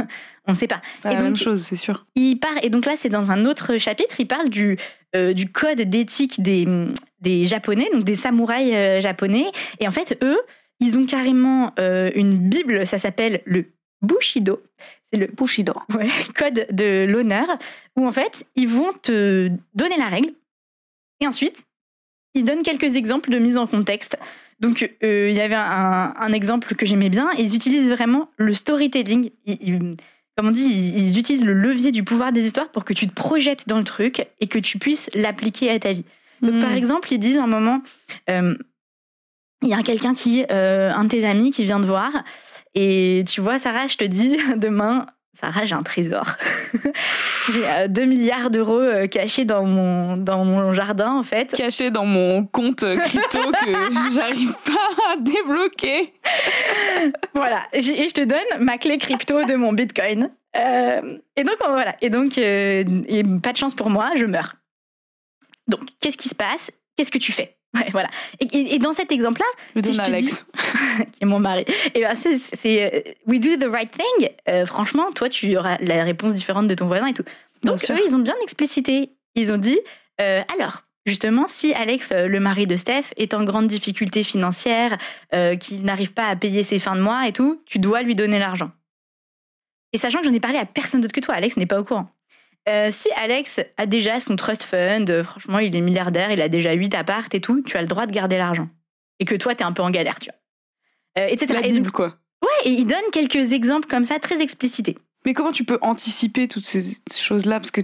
[0.47, 0.81] On ne sait pas.
[1.03, 2.05] Bah, la même chose, c'est sûr.
[2.15, 4.77] Il part, et donc là, c'est dans un autre chapitre, il parle du,
[5.15, 6.65] euh, du code d'éthique des,
[7.21, 9.51] des Japonais, donc des samouraïs euh, japonais.
[9.79, 10.39] Et en fait, eux,
[10.79, 13.65] ils ont carrément euh, une Bible, ça s'appelle le
[14.01, 14.61] Bushido.
[15.11, 15.73] C'est le Bushido.
[15.93, 17.47] Ouais, code de l'honneur,
[17.95, 20.31] où en fait, ils vont te donner la règle.
[21.21, 21.65] Et ensuite,
[22.33, 24.17] ils donnent quelques exemples de mise en contexte.
[24.59, 27.29] Donc, euh, il y avait un, exemple que j'aimais bien.
[27.37, 29.31] Ils utilisent vraiment le storytelling.
[30.37, 33.13] comme on dit, ils, utilisent le levier du pouvoir des histoires pour que tu te
[33.13, 36.05] projettes dans le truc et que tu puisses l'appliquer à ta vie.
[36.41, 36.77] Donc, par hmm.
[36.77, 37.81] exemple, ils disent un moment,
[38.29, 38.55] euh,
[39.61, 42.11] il y a quelqu'un qui, euh, un de tes amis qui vient te voir
[42.75, 46.25] et tu vois, Sarah, je te dis, demain, Sarah, j'ai un trésor.
[47.51, 51.53] j'ai 2 euh, milliards d'euros euh, cachés dans mon, dans mon jardin, en fait.
[51.53, 56.13] Cachés dans mon compte crypto que j'arrive pas à débloquer.
[57.33, 57.63] voilà.
[57.73, 60.29] Et je te donne ma clé crypto de mon bitcoin.
[60.55, 61.95] et donc, voilà.
[62.01, 62.85] Et donc, et
[63.41, 64.55] pas de chance pour moi, je meurs.
[65.67, 66.71] Donc, qu'est-ce qui se passe?
[66.95, 67.58] Qu'est-ce que tu fais?
[67.75, 68.09] Ouais, voilà.
[68.39, 70.45] Et, dans cet exemple-là, si Alex.
[71.11, 74.29] qui est mon mari, et ben c'est, euh, we do the right thing.
[74.47, 77.23] Euh, franchement, toi, tu auras la réponse différente de ton voisin et tout.
[77.63, 79.11] Donc eux, ils ont bien explicité.
[79.35, 79.79] Ils ont dit,
[80.19, 84.97] euh, alors, justement, si Alex, le mari de Steph, est en grande difficulté financière,
[85.59, 88.39] qu'il n'arrive pas à payer ses fins de mois et tout, tu dois lui donner
[88.39, 88.71] l'argent.
[89.93, 91.83] Et sachant que j'en ai parlé à personne d'autre que toi, Alex n'est pas au
[91.83, 92.09] courant.
[92.67, 96.49] Euh, si Alex a déjà son trust fund, euh, franchement, il est milliardaire, il a
[96.49, 98.69] déjà 8 appartes et tout, tu as le droit de garder l'argent.
[99.21, 101.23] et que toi, t'es un peu en galère, tu vois.
[101.23, 101.53] Euh, etc.
[101.53, 102.17] La Bible, quoi.
[102.41, 104.97] ouais, et il donne quelques exemples comme ça, très explicités.
[105.25, 107.59] Mais comment tu peux anticiper toutes ces choses-là?
[107.59, 107.81] Parce que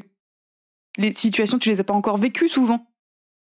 [0.97, 2.87] les situations, tu les as pas encore vécues souvent.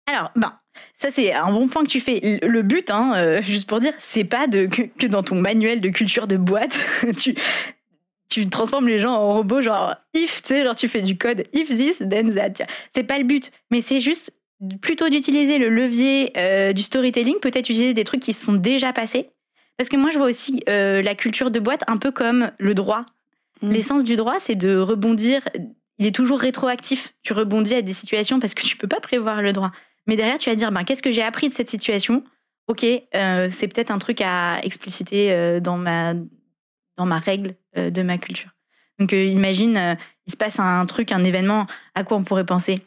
[0.08, 0.60] Alors, ben,
[0.94, 2.40] ça c'est un bon point que tu fais.
[2.42, 5.36] Le le but, hein, euh, juste pour dire, c'est pas de, que, que dans ton
[5.36, 6.86] manuel de culture de boîte,
[7.18, 7.36] tu,
[8.32, 11.44] tu transformes les gens en robots, genre if, tu sais, genre tu fais du code
[11.54, 12.66] if this, then that.
[12.90, 14.32] C'est pas le but, mais c'est juste
[14.82, 18.94] plutôt d'utiliser le levier euh, du storytelling, peut-être utiliser des trucs qui se sont déjà
[18.94, 19.30] passés.
[19.78, 22.74] Parce que moi, je vois aussi euh, la culture de boîte un peu comme le
[22.74, 23.06] droit.
[23.62, 23.72] Mm.
[23.72, 25.42] L'essence du droit, c'est de rebondir.
[25.98, 27.14] Il est toujours rétroactif.
[27.24, 29.72] Tu rebondis à des situations parce que tu peux pas prévoir le droit.
[30.08, 32.24] Mais derrière, tu vas dire, ben, qu'est-ce que j'ai appris de cette situation?
[32.68, 36.14] Ok, euh, c'est peut-être un truc à expliciter dans ma
[37.02, 38.52] dans ma règle euh, de ma culture.
[39.00, 39.96] Donc, euh, imagine, euh,
[40.28, 42.86] il se passe un truc, un événement, à quoi on pourrait penser?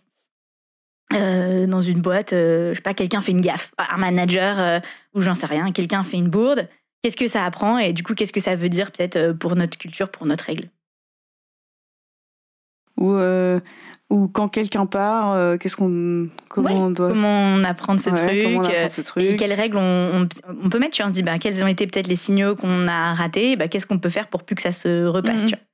[1.11, 4.83] Dans une boîte, euh, je sais pas, quelqu'un fait une gaffe, un manager
[5.15, 6.69] ou j'en sais rien, quelqu'un fait une bourde.
[7.03, 9.77] Qu'est-ce que ça apprend et du coup, qu'est-ce que ça veut dire peut-être pour notre
[9.79, 10.71] culture, pour notre règle?
[12.97, 13.13] Ou,
[14.15, 18.01] ou quand quelqu'un part, euh, qu'est-ce qu'on, comment Ouais, on doit, Comment on apprend de
[18.01, 19.37] ce Ouais, truc comment on euh, apprend ce Et truc.
[19.37, 20.29] quelles règles on, on,
[20.65, 22.55] on peut mettre tu vois, On se dit, bah, quels ont été peut-être les signaux
[22.55, 25.49] qu'on a ratés bah, Qu'est-ce qu'on peut faire pour plus que ça se repasse Mhm.
[25.51, 25.65] tu vois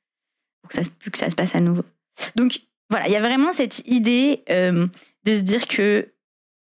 [0.63, 1.83] Pour que ça, se- plus que ça se passe à nouveau.
[2.37, 4.87] Donc, voilà, il y a vraiment cette idée euh,
[5.25, 6.09] de se dire que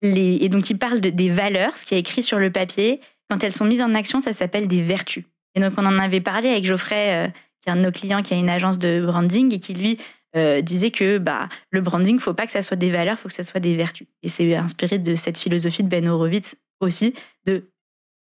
[0.03, 0.38] les.
[0.42, 3.00] Et donc, il parle de- des valeurs, ce qui est écrit sur le papier.
[3.31, 5.24] Quand elles sont mises en action, ça s'appelle des vertus.
[5.55, 7.29] Et donc, on en avait parlé avec Geoffrey, euh,
[7.62, 9.98] qui est un de nos clients qui a une agence de branding et qui, lui,
[10.37, 13.35] euh, disait que bah, le branding, faut pas que ça soit des valeurs, faut que
[13.35, 14.07] ça soit des vertus.
[14.23, 17.14] Et c'est inspiré de cette philosophie de Ben Horowitz aussi,
[17.47, 17.70] de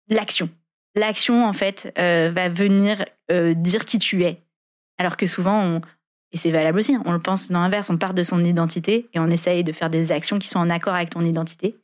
[0.09, 0.49] l'action.
[0.95, 4.43] L'action, en fait, euh, va venir euh, dire qui tu es.
[4.97, 5.81] Alors que souvent, on,
[6.31, 9.09] et c'est valable aussi, hein, on le pense dans l'inverse, on part de son identité
[9.13, 11.77] et on essaye de faire des actions qui sont en accord avec ton identité.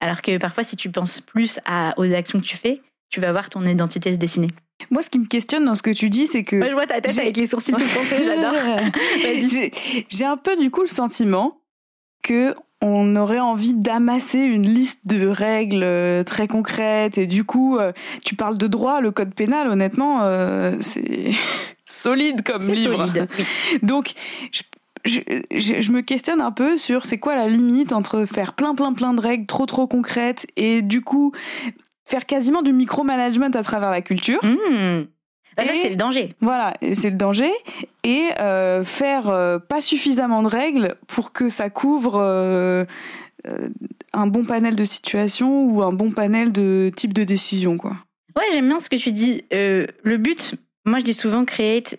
[0.00, 1.58] Alors que parfois, si tu penses plus
[1.96, 4.48] aux actions que tu fais, tu vas voir ton identité se dessiner.
[4.90, 6.86] Moi, ce qui me questionne dans ce que tu dis, c'est que Moi, je vois
[6.86, 8.52] ta tête avec les sourcils tout foncés, j'adore.
[10.08, 11.58] J'ai- un peu du coup le sentiment
[12.22, 17.78] que on aurait envie d'amasser une liste de règles euh, très concrètes et du coup
[17.78, 21.30] euh, tu parles de droit, le code pénal honnêtement euh, c'est
[21.88, 22.96] solide comme livre.
[23.08, 23.28] solide.
[23.38, 23.78] oui.
[23.82, 24.12] Donc
[24.52, 24.62] je,
[25.06, 25.20] je,
[25.52, 28.92] je- je me questionne un peu sur c'est quoi la limite entre faire plein plein
[28.92, 31.32] plein de règles trop trop concrètes et du coup
[32.06, 34.42] faire quasiment du micromanagement à travers la culture.
[34.42, 35.06] Mmh.
[35.56, 36.34] Bah, ça, c'est le danger.
[36.40, 37.50] Voilà, c'est le danger.
[38.04, 42.84] Et euh, faire euh, pas suffisamment de règles pour que ça couvre euh,
[44.12, 47.96] un bon panel de situations ou un bon panel de types de décisions, quoi.
[48.36, 49.44] Ouais, j'aime bien ce que tu dis.
[49.50, 51.98] Le but, moi je dis souvent create,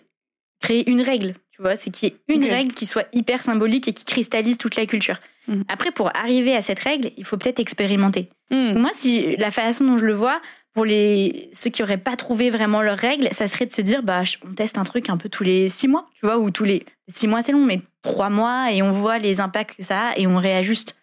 [0.60, 3.88] créer une règle, tu vois, c'est qu'il y ait une règle qui soit hyper symbolique
[3.88, 5.18] et qui cristallise toute la culture.
[5.48, 5.64] Mhm.
[5.68, 8.28] Après, pour arriver à cette règle, il faut peut-être expérimenter.
[8.50, 8.78] Hmm.
[8.78, 10.40] Moi, si la façon dont je le vois,
[10.74, 14.02] pour les ceux qui auraient pas trouvé vraiment leurs règles, ça serait de se dire,
[14.02, 16.64] bah, on teste un truc un peu tous les six mois, tu vois, ou tous
[16.64, 20.08] les six mois, c'est long, mais trois mois, et on voit les impacts que ça
[20.08, 20.94] a et on réajuste.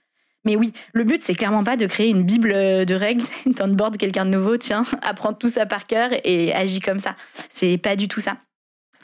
[0.46, 2.54] Mais oui, le but, c'est clairement pas de créer une bible
[2.86, 3.24] de règles.
[3.56, 7.16] T'onboardes quelqu'un de nouveau, tiens, apprends tout ça par cœur et agis comme ça.
[7.50, 8.38] C'est pas du tout ça.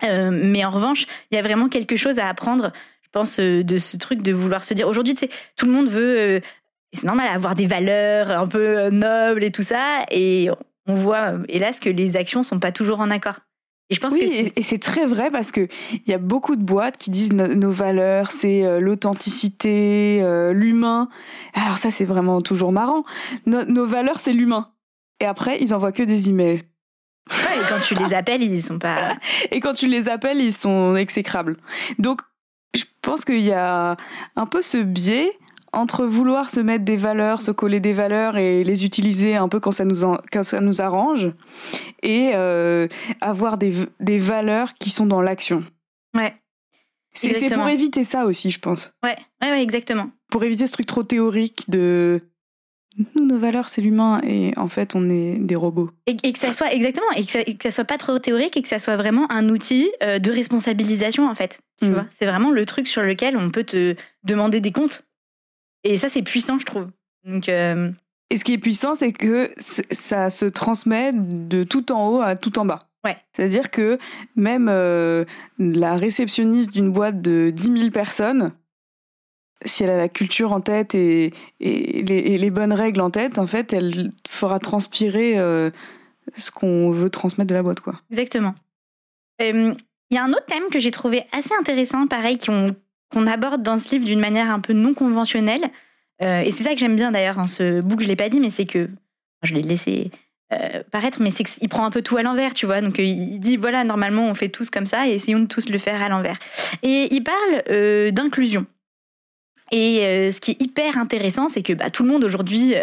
[0.04, 2.72] Euh, mais en revanche, il y a vraiment quelque chose à apprendre,
[3.12, 4.88] pense, euh, de ce truc de vouloir se dire.
[4.88, 6.40] Aujourd'hui, tu sais, tout le monde veut, euh,
[6.94, 10.06] c'est normal, avoir des valeurs un peu euh, nobles et tout ça.
[10.12, 10.50] Et
[10.88, 13.40] on voit, hélas, que les actions sont pas toujours en accord.
[13.90, 14.54] Et je pense Oui, que c'est.
[14.56, 17.54] et, c'est très vrai parce que il y a beaucoup de boîtes qui disent no-
[17.54, 21.10] nos valeurs, c'est euh, l'authenticité, euh, l'humain.
[21.54, 23.04] Alors ça, c'est vraiment toujours marrant.
[23.46, 24.72] No- nos valeurs, c'est l'humain.
[25.20, 26.64] Et après, ils envoient que des emails.
[27.30, 29.16] Ouais, et quand tu les appelles, ils sont pas.
[29.52, 31.58] Et quand tu les appelles, ils sont exécrables.
[32.00, 32.22] Donc,
[33.12, 33.98] pense qu'il y a
[34.36, 35.32] un peu ce biais
[35.74, 39.60] entre vouloir se mettre des valeurs, se coller des valeurs et les utiliser un peu
[39.60, 41.32] quand ça nous, en- quand ça nous arrange,
[42.04, 42.88] et euh,
[43.22, 45.64] avoir des, des valeurs qui sont dans l'action.
[46.14, 46.36] Ouais,
[47.14, 48.94] C'est pour éviter ça aussi, je pense.
[49.04, 50.10] ouais, ouais, ouais, exactement.
[50.30, 52.22] Pour éviter ce truc trop théorique de
[53.16, 55.90] nous, nos valeurs, c'est l'humain, et en fait, on est des robots.
[56.08, 58.20] Et, et que ça soit exactement, et que ça, et que ça soit pas trop
[58.20, 61.60] théorique et que ça soit vraiment un outil euh, de responsabilisation en fait.
[61.82, 61.94] Tu Mm.
[61.94, 65.04] vois, c'est vraiment le truc sur lequel on peut te demander des comptes.
[65.84, 66.88] Et ça, c'est puissant, je trouve.
[67.26, 67.92] Donc, euh,
[68.30, 72.36] Et ce qui est puissant, c'est que ça se transmet de tout en haut à
[72.36, 72.80] tout en bas.
[73.04, 73.18] Ouais.
[73.36, 73.98] C'est-à-dire que
[74.36, 75.26] même euh,
[75.58, 78.52] la réceptionniste d'une boîte de 10 000 personnes,
[79.66, 83.74] si elle a la culture en tête et, les, bonnes règles en tête, en fait,
[83.74, 85.70] elle fera transpirer euh,
[86.36, 87.82] ce qu'on veut transmettre de la boîte.
[87.82, 88.00] quoi.
[88.10, 88.56] exactement.
[89.42, 89.74] Euh,
[90.10, 93.78] Il y a un autre thème que j'ai trouvé assez intéressant, pareil, qu'on aborde dans
[93.78, 95.70] ce livre d'une manière un peu non conventionnelle.
[96.22, 98.40] Euh, et c'est ça que j'aime bien d'ailleurs dans ce book, je l'ai pas dit,
[98.40, 98.90] mais c'est que
[99.44, 100.12] je l'ai laissé
[100.92, 102.82] paraître, mais c'est qu'il prend un peu tout à l'envers, tu vois.
[102.82, 105.78] Donc il dit voilà, normalement on fait tous comme ça et essayons de tous le
[105.78, 106.38] faire à l'envers.
[106.84, 108.66] Et il parle d'inclusion.
[109.72, 112.74] Et ce qui est hyper intéressant, c'est que bah, tout le monde aujourd'hui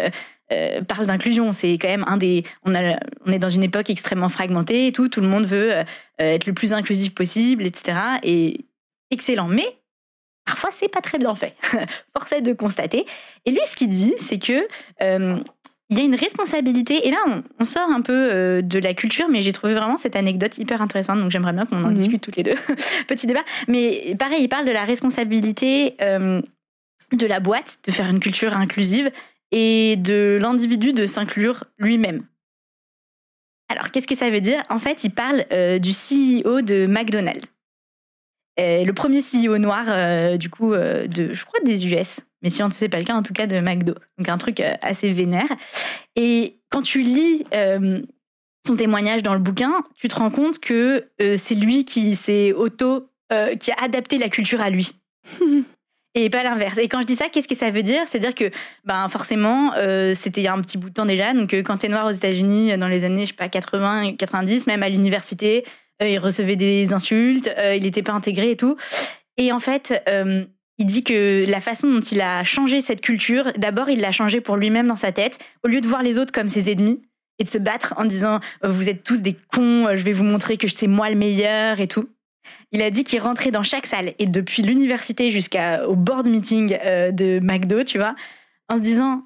[0.87, 1.51] parle d'inclusion.
[1.53, 2.43] C'est quand même un des.
[2.63, 5.07] On, a, on est dans une époque extrêmement fragmentée et tout.
[5.07, 5.83] Tout le monde veut
[6.17, 7.99] être le plus inclusif possible, etc.
[8.23, 8.65] Et
[9.11, 9.47] excellent.
[9.47, 9.67] Mais
[10.45, 11.55] parfois c'est pas très bien fait.
[12.17, 13.05] Force est de constater.
[13.45, 14.67] Et lui, ce qu'il dit, c'est que
[15.89, 17.07] il y a une responsabilité.
[17.07, 17.17] Et là,
[17.59, 20.81] on, sort un peu euh, de la culture, mais j'ai trouvé vraiment cette anecdote hyper
[20.81, 21.19] intéressante.
[21.19, 21.95] Donc j'aimerais bien qu'on en mhm.
[21.95, 22.55] discute toutes les deux.
[23.07, 23.43] Petit débat.
[23.67, 26.41] Mais pareil, il parle de la responsabilité euh,
[27.13, 29.11] de la boîte de faire une culture inclusive
[29.51, 32.25] et de l'individu de s'inclure lui-même.
[33.67, 34.61] Alors, qu'est-ce que ça veut dire?
[34.69, 37.47] En fait, il parle euh, du CEO de McDonald's.
[38.57, 42.21] le premier CEO noir, du coup, de, je crois, des US.
[42.41, 43.95] Mais si on ne sait pas le cas, en tout cas de McDo.
[44.17, 45.49] Donc un truc euh, assez vénère.
[46.15, 48.01] Et quand tu lis euh,
[48.65, 52.53] son témoignage dans le bouquin, tu te rends compte que euh, c'est lui qui s'est
[52.53, 53.09] auto,
[53.59, 54.91] qui a adapté la culture à lui.
[56.15, 56.77] Et pas l'inverse.
[56.79, 58.01] Et quand je dis ça, qu'est-ce que ça veut dire?
[58.07, 58.49] C'est dire que,
[58.83, 59.71] ben forcément,
[60.15, 61.33] c'était il y a un petit bout de temps déjà.
[61.33, 64.81] Donc, quand t'es noir aux États-Unis, dans les années, je sais pas, 80, 90, même
[64.81, 65.65] à l'université,
[66.01, 68.75] il recevait des insultes, il n'était pas intégré et tout.
[69.37, 70.03] Et en fait,
[70.79, 74.39] il dit que la façon dont il a changé cette culture, d'abord il l'a changé
[74.39, 77.01] pour lui-même dans sa tête, au lieu de voir les autres comme ses ennemis
[77.37, 80.13] et de se battre en disant euh, vous êtes tous des cons, euh, je vais
[80.13, 82.09] vous montrer que c'est moi le meilleur et tout.
[82.71, 87.11] Il a dit qu'il rentrait dans chaque salle et depuis l'université jusqu'au board meeting euh,
[87.11, 88.15] de McDo, tu vois,
[88.69, 89.23] en se disant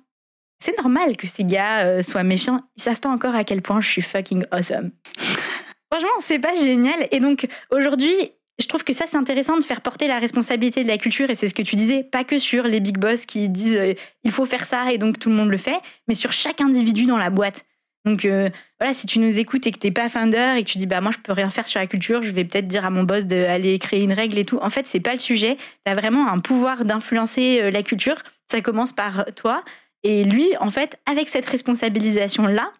[0.60, 3.90] c'est normal que ces gars soient méfiants, ils savent pas encore à quel point je
[3.90, 4.92] suis fucking awesome.
[5.92, 7.08] Franchement, c'est pas génial.
[7.12, 10.88] Et donc aujourd'hui, je trouve que ça, c'est intéressant de faire porter la responsabilité de
[10.88, 13.50] la culture, et c'est ce que tu disais, pas que sur les big boss qui
[13.50, 16.32] disent euh, il faut faire ça et donc tout le monde le fait, mais sur
[16.32, 17.66] chaque individu dans la boîte.
[18.06, 20.78] Donc euh, voilà, si tu nous écoutes et que t'es pas founder et que tu
[20.78, 22.90] dis bah moi je peux rien faire sur la culture, je vais peut-être dire à
[22.90, 24.60] mon boss d'aller créer une règle et tout.
[24.62, 25.58] En fait, c'est pas le sujet.
[25.86, 28.18] T'as vraiment un pouvoir d'influencer euh, la culture.
[28.52, 29.64] Ça commence par toi.
[30.04, 32.72] Et lui, en fait, avec cette responsabilisation là,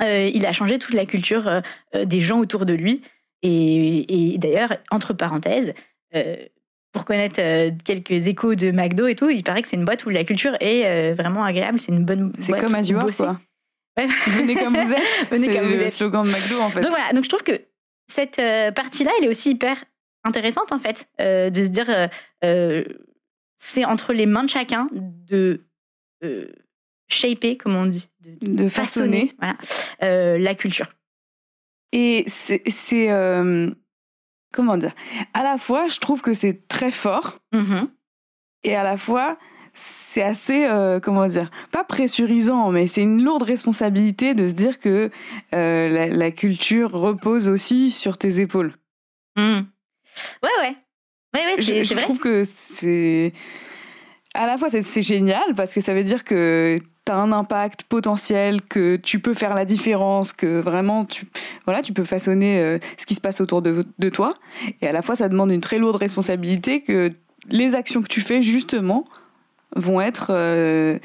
[0.00, 1.62] il a changé toute la culture
[1.94, 3.02] des gens autour de lui.
[3.42, 5.74] Et, d'ailleurs, entre parenthèses,
[6.14, 6.36] euh,
[6.92, 10.04] pour connaître euh, quelques échos de McDo et tout, il paraît que c'est une boîte
[10.04, 11.80] où la culture est euh, vraiment agréable.
[11.80, 12.74] C'est une bonne C'est comme
[13.12, 13.40] quoi.
[14.26, 15.02] Venez comme vous êtes.
[15.24, 16.80] c'est le slogan de McDo, en fait.
[16.80, 17.60] Donc voilà, donc je trouve que
[18.06, 18.40] cette
[18.74, 19.84] partie-là, elle est aussi hyper
[20.24, 21.90] intéressante, en fait, de se dire,
[23.58, 25.60] c'est entre les mains de chacun de
[27.08, 30.92] shaper, comme on dit, de, façonner, voilà, la culture.
[31.92, 33.10] Et c'est.
[33.10, 33.70] Euh,
[34.52, 34.94] comment dire?
[35.34, 37.38] À la fois, je trouve que c'est très fort.
[37.52, 37.88] Mm-hmm.
[38.64, 39.38] Et à la fois,
[39.74, 44.78] c'est assez, euh, comment dire, pas pressurisant, mais c'est une lourde responsabilité de se dire
[44.78, 45.10] que
[45.54, 48.72] euh, la, culture repose aussi sur tes épaules.
[49.36, 49.60] Mm.
[50.42, 50.76] Ouais, ouais.
[51.34, 53.32] Ouais, ouais, c'est Je, je trouve que c'est.
[54.34, 57.84] À la fois, c'est génial parce que ça veut dire que tu as un impact
[57.84, 61.26] potentiel, que tu peux faire la différence, que vraiment tu,
[61.64, 64.34] voilà, tu peux façonner euh, ce qui se passe autour de, de, toi.
[64.80, 67.10] Et à la fois, ça demande une très lourde responsabilité que
[67.50, 69.04] les actions que tu fais, justement,
[69.76, 70.98] vont être euh,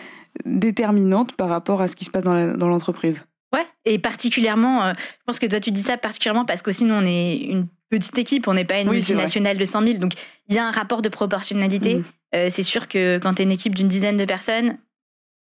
[0.46, 3.26] déterminantes par rapport à ce qui se passe dans l'entreprise.
[3.54, 6.96] ouais, et particulièrement, euh, je pense que toi tu dis ça particulièrement parce qu'aussi nous
[6.96, 10.14] on est une petite équipe, on n'est pas une multinationale de 100 000, donc
[10.50, 11.96] il y a un rapport de proportionnalité.
[11.96, 12.50] Mmh.
[12.50, 14.78] c'est sûr que quand tu es une équipe d'une dizaine de personnes,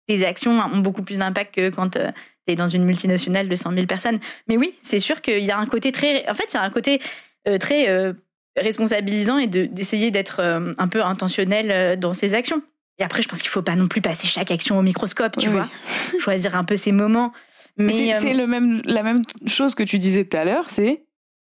[0.07, 2.11] tes actions ont beaucoup plus d'impact que quand euh,
[2.47, 4.19] tu es dans une multinationale de 100 000 personnes.
[4.47, 6.27] Mais oui, c'est sûr qu'il y a un côté très.
[6.29, 7.01] En fait, il y a un côté
[7.47, 8.13] euh, très euh,
[8.55, 12.63] responsabilisant et d'essayer d'être un peu intentionnel dans ses actions.
[12.99, 15.49] Et après, je pense qu'il faut pas non plus passer chaque action au microscope, tu
[15.49, 15.67] vois.
[16.19, 17.31] Choisir un peu ses moments.
[17.77, 21.03] Mais c'est le même, la même chose que tu disais tout à l'heure, c'est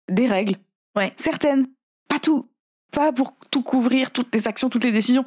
[0.10, 0.56] des règles.
[0.96, 1.12] Ouais.
[1.18, 1.68] Certaines.
[2.08, 2.48] Pas tout.
[2.92, 5.26] Pas pour tout couvrir, toutes les actions, toutes les décisions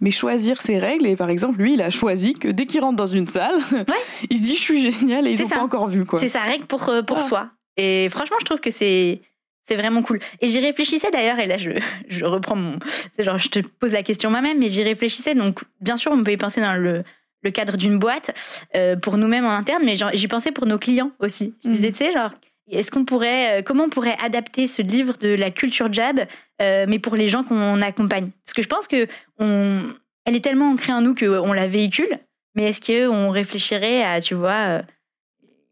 [0.00, 1.06] mais choisir ses règles.
[1.06, 3.58] Et par exemple, lui, il a choisi que dès qu'il rentre dans une salle,
[4.30, 6.04] il se dit je suis génial et ils n'ont pas encore vu.
[6.18, 7.50] C'est sa règle pour, euh, pour soi.
[7.76, 9.22] Et franchement, je trouve que c'est.
[9.64, 10.20] C'est vraiment cool.
[10.40, 11.70] Et j'y réfléchissais d'ailleurs, et là je,
[12.08, 12.78] je reprends mon.
[13.16, 15.34] C'est genre, je te pose la question moi-même, mais j'y réfléchissais.
[15.34, 17.02] Donc, bien sûr, on peut y penser dans le,
[17.44, 18.30] le cadre d'une boîte,
[18.74, 21.54] euh, pour nous-mêmes en interne, mais j'y pensais pour nos clients aussi.
[21.64, 21.92] Je disais, mhm.
[21.92, 22.32] tu sais, genre,
[22.70, 26.20] est-ce qu'on pourrait, euh, comment on pourrait adapter ce livre de la culture jab,
[26.62, 28.30] euh, mais pour les gens qu'on accompagne?
[28.44, 29.06] Parce que je pense que
[29.38, 29.82] on,
[30.24, 32.18] elle est tellement ancrée en nous qu'on la véhicule,
[32.54, 34.82] mais est-ce qu'on réfléchirait à, tu vois,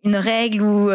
[0.05, 0.91] une règle ou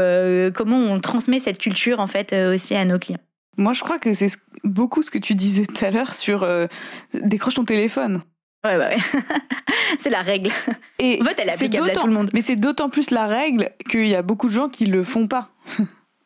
[0.54, 3.20] comment on transmet cette culture en fait aussi à nos clients
[3.58, 4.28] Moi, je crois que c'est
[4.64, 6.48] beaucoup ce que tu disais tout à l'heure sur
[7.14, 8.22] décroche ton téléphone.
[8.66, 9.22] Ouais, ouais, ouais.
[10.00, 10.50] c'est la règle.
[11.00, 12.30] Et En fait, elle est c'est applicable à d'autant- tout le monde.
[12.34, 15.28] Mais c'est d'autant plus la règle qu'il y a beaucoup de gens qui le font
[15.28, 15.50] pas.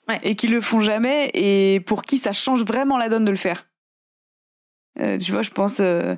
[0.10, 0.18] Ouais.
[0.24, 3.38] Et qui le font jamais et pour qui ça change vraiment la donne de le
[3.38, 3.68] faire.
[5.00, 6.16] Euh, tu vois, je pense, euh,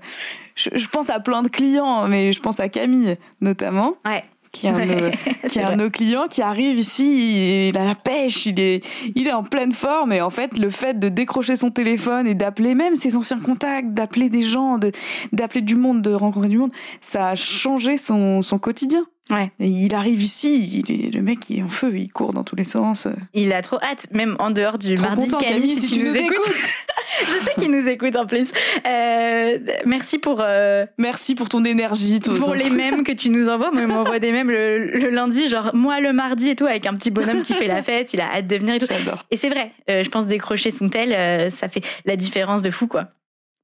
[0.55, 4.23] je, je pense à plein de clients, mais je pense à Camille notamment, Ouais.
[4.53, 5.11] Qui est un, de nos-
[5.49, 8.85] qui est un de nos clients qui arrive ici, il a la pêche, il est,
[9.15, 12.35] il est en pleine forme et en fait le fait de décrocher son téléphone et
[12.35, 14.91] d'appeler même ses anciens contacts, d'appeler des gens, de,
[15.33, 19.05] d'appeler du monde, de rencontrer du monde, ça a changé son, son quotidien.
[19.29, 19.51] Ouais.
[19.59, 22.43] Et il arrive ici, il est, le mec il est en feu, il court dans
[22.43, 23.07] tous les sens.
[23.33, 25.29] Il a trop hâte, même en dehors du Trop mardi.
[25.29, 26.35] content, Camille, si, tu nous écoutes.
[27.21, 28.51] Je sais qu'il nous écoute en plus.
[28.87, 32.19] Euh, merci pour, euh, Merci pour ton énergie.
[32.19, 33.71] ton- pour ton- les mèmes que tu nous envoies.
[33.71, 36.85] Moi, il m'envoie des mèmes le, le lundi, genre moi le mardi et tout, avec
[36.85, 38.87] un petit bonhomme qui fait la fête, il a hâte de venir et tout.
[38.89, 39.25] J'adore.
[39.31, 42.87] Et c'est vrai, euh, je pense décrocher son tel, ça fait la différence de fou,
[42.87, 43.07] quoi.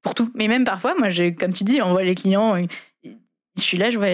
[0.03, 0.29] Pour tout.
[0.35, 2.55] Mais même parfois, moi, je, comme tu dis, on voit les clients,
[3.03, 4.07] je suis là, je vois,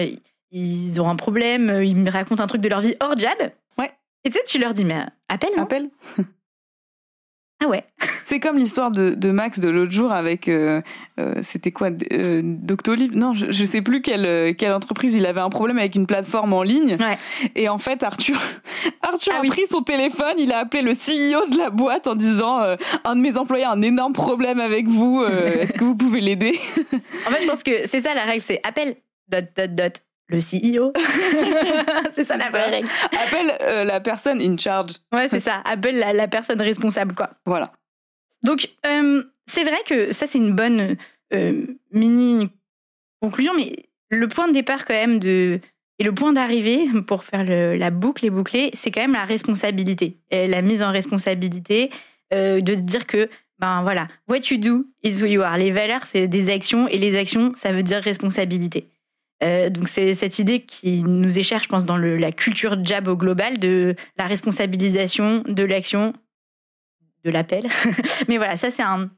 [0.50, 3.36] ils ont un problème, euh, ils me racontent un truc de leur vie hors jab.
[3.78, 3.90] Ouais.
[4.24, 5.90] Et tu sais, tu leur dis, mais appelle, non Appelle.
[7.64, 7.84] Ah ouais.
[8.24, 10.82] C'est comme l'histoire de, de Max de l'autre jour avec euh,
[11.18, 13.14] euh, c'était quoi euh, Doctolib?
[13.14, 15.14] Non, je, je sais plus quelle quelle entreprise.
[15.14, 16.98] Il avait un problème avec une plateforme en ligne.
[17.00, 17.16] Ouais.
[17.54, 18.36] Et en fait, Arthur
[19.02, 19.48] Arthur Ah a oui.
[19.48, 20.34] pris son téléphone.
[20.38, 22.60] Il a appelé le CEO de la boîte en disant
[23.04, 25.24] un de mes employés a un énorme problème avec vous.
[25.24, 26.58] Est-ce que vous pouvez l'aider?
[27.26, 28.96] En fait, je pense que c'est ça la règle, c'est appelle
[29.28, 29.92] dot dot dot
[30.28, 30.92] le CEO.
[32.10, 32.88] c'est ça la vraie règle.
[33.12, 34.92] Appelle euh, la personne in charge.
[35.12, 35.60] Ouais, c'est ça.
[35.64, 37.30] Appelle la, la personne responsable, quoi.
[37.44, 37.72] Voilà.
[38.42, 40.96] Donc, euh, c'est vrai que ça, c'est une bonne
[41.32, 42.48] euh, mini
[43.20, 43.72] conclusion, mais
[44.10, 45.60] le point de départ, quand même, de,
[45.98, 49.24] et le point d'arrivée, pour faire le- la boucle et boucler, c'est quand même la
[49.24, 50.16] responsabilité.
[50.30, 51.90] Et la mise en responsabilité,
[52.32, 53.28] de dire que,
[53.60, 55.56] ben voilà, what you do is who you are.
[55.56, 58.88] Les valeurs, c'est des actions, et les actions, ça veut dire responsabilité.
[59.42, 62.82] Euh, donc c'est cette idée qui nous est chère, je pense, dans le- la culture
[62.84, 66.14] jab au global, de la responsabilisation de l'action,
[67.24, 67.66] de l'appel.
[68.28, 69.10] Mais voilà, ça c'est un,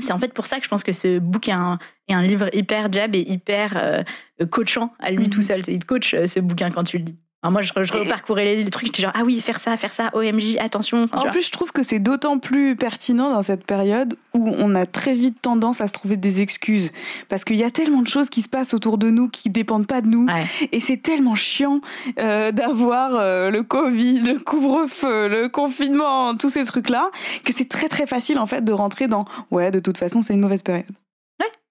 [0.00, 2.22] c'est en fait pour ça que je pense que ce book est un, est un
[2.22, 4.02] livre hyper jab et hyper euh,
[4.50, 5.30] coachant à lui Mhm.
[5.30, 5.62] tout seul.
[5.68, 7.16] Il te coach euh, ce bouquin quand tu le lis.
[7.44, 9.92] Alors moi, je, je reparcourais les, les trucs, j'étais genre ah oui, faire ça, faire
[9.92, 11.06] ça, OMJ, attention.
[11.12, 11.30] En vois.
[11.30, 15.12] plus, je trouve que c'est d'autant plus pertinent dans cette période où on a très
[15.12, 16.90] vite tendance à se trouver des excuses.
[17.28, 19.86] Parce qu'il y a tellement de choses qui se passent autour de nous qui dépendent
[19.86, 20.24] pas de nous.
[20.24, 20.46] Ouais.
[20.72, 21.82] Et c'est tellement chiant
[22.18, 27.10] euh, d'avoir euh, le Covid, le couvre-feu, le confinement, tous ces trucs-là,
[27.44, 30.32] que c'est très très facile en fait de rentrer dans ouais, de toute façon, c'est
[30.32, 30.86] une mauvaise période.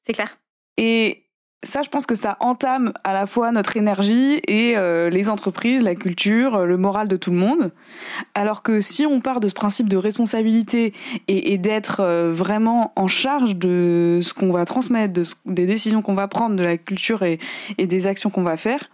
[0.03, 0.35] c'est clair.
[0.77, 1.22] Et
[1.63, 5.81] ça, je pense que ça entame à la fois notre énergie et euh, les entreprises,
[5.81, 7.71] la culture, euh, le moral de tout le monde.
[8.35, 10.93] Alors que si on part de ce principe de responsabilité
[11.29, 16.15] et, d'être euh, vraiment en charge de ce qu'on va transmettre, de des décisions qu'on
[16.15, 17.39] va prendre, de la culture et,
[17.77, 18.89] des actions qu'on va faire,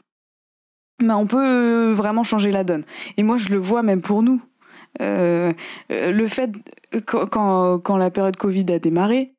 [1.02, 2.84] ben on peut vraiment changer la donne.
[3.18, 4.42] Et moi, je le vois même pour nous.
[5.00, 6.52] Le fait,
[7.06, 9.34] quand, la période Covid a démarré.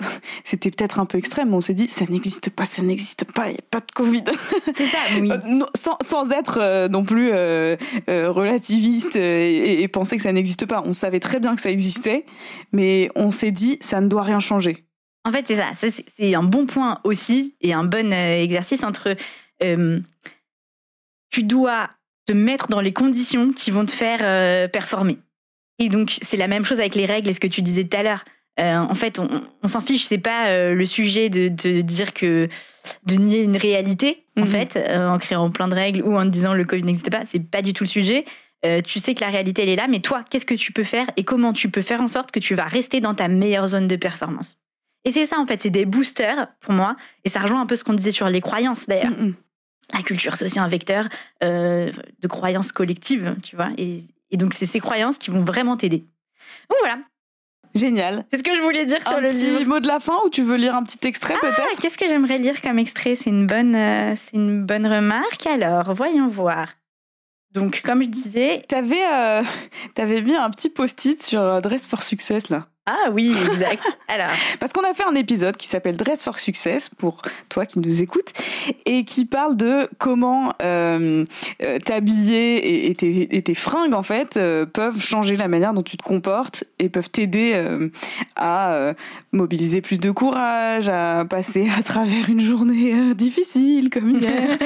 [0.44, 3.48] c'était peut-être un peu extrême, mais on s'est dit, ça n'existe pas, ça n'existe pas,
[3.48, 4.24] il n'y a pas de Covid.
[4.72, 5.30] C'est ça, oui.
[5.30, 7.76] Euh, non, sans, sans être euh, non plus euh,
[8.08, 10.82] euh, relativiste et, et penser que ça n'existe pas.
[10.84, 12.24] On savait très bien que ça existait,
[12.72, 14.84] mais on s'est dit, ça ne doit rien changer.
[15.24, 15.70] En fait, c'est ça.
[15.74, 19.14] C'est un bon point aussi et un bon exercice entre.
[21.30, 21.90] tu dois
[22.26, 25.18] te mettre dans les conditions qui vont te faire performer.
[25.78, 27.96] Et donc, c'est la même chose avec les règles et ce que tu disais tout
[27.96, 28.24] à l'heure.
[28.58, 29.28] Euh, en fait, on,
[29.62, 30.04] on s'en fiche.
[30.04, 32.48] C'est pas euh, le sujet de, de dire que
[33.06, 34.46] de nier une réalité, en Mhm.
[34.48, 37.24] fait, euh, en créant plein de règles ou en disant le Covid n'existe pas.
[37.24, 38.24] C'est pas du tout le sujet.
[38.84, 41.08] Tu sais que la réalité elle est là, mais toi, qu'est-ce que tu peux faire
[41.16, 43.86] et comment tu peux faire en sorte que tu vas rester dans ta meilleure zone
[43.86, 44.56] de performance?
[45.04, 46.96] Et c'est ça en fait, c'est des boosters pour moi.
[47.24, 49.12] Et ça rejoint un peu ce qu'on disait sur les croyances d'ailleurs.
[49.12, 49.34] Mm.
[49.94, 51.08] La culture, c'est aussi un vecteur
[51.40, 53.70] de croyances collectives, tu vois.
[53.78, 54.00] Et,
[54.32, 55.98] et donc c'est ces croyances qui vont vraiment t'aider.
[56.68, 56.98] Donc voilà,
[57.78, 58.24] Génial.
[58.30, 59.64] c'est ce que je voulais dire sur un le petit livre.
[59.66, 61.80] mot de la fin ou tu veux lire un petit extrait Ah, peut-être?
[61.80, 63.14] Qu'est-ce que j'aimerais lire comme extrait?
[63.14, 65.46] C'est une bonne, euh, c'est une bonne remarque.
[65.46, 66.68] Alors, voyons voir.
[67.52, 69.42] Donc, comme je disais, T'avais euh,
[70.22, 72.66] mis un petit post-it sur euh, Dress for Success là.
[72.90, 73.82] Ah oui, exact.
[74.08, 77.20] Alors, Parce qu'on a fait un épisode qui s'appelle Dress for Success pour
[77.50, 78.32] toi qui nous écoutes
[78.86, 81.26] et qui parle de comment euh,
[81.62, 85.74] euh, t'habiller et, et tes, et tes fringues en fait euh, peuvent changer la manière
[85.74, 87.90] dont tu te comportes et peuvent t'aider euh,
[88.36, 88.94] à
[89.32, 94.56] mobiliser plus de courage, à passer à travers une journée difficile comme hier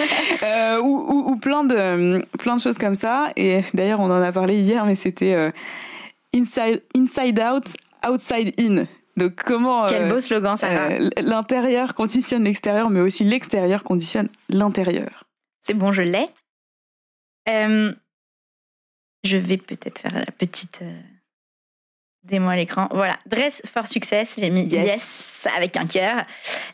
[0.85, 3.31] ou, ou, ou plein de plein de choses comme ça.
[3.35, 5.53] Et d'ailleurs on en a parlé hier mais c'était
[6.33, 7.75] inside inside out
[8.09, 8.87] outside in.
[9.17, 10.69] Donc comment Quel euh, beau slogan, ça.
[10.69, 15.25] euh, l'intérieur conditionne l'extérieur, mais aussi l'extérieur conditionne l'intérieur.
[15.61, 16.25] C'est bon, je l'ai.
[17.49, 17.93] Euh,
[19.25, 21.01] je vais peut-être faire la petite euh,
[22.25, 22.89] démo à l'écran.
[22.93, 25.49] Voilà, Dress for Success, j'ai mis yes, Yes.
[25.57, 26.25] avec un cœur.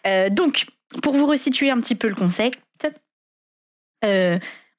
[0.07, 0.67] Euh, donc,
[1.03, 2.61] pour vous resituer un petit peu le concept,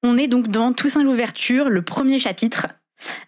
[0.02, 2.68] on est donc dans Toussaint l'ouverture, le premier chapitre.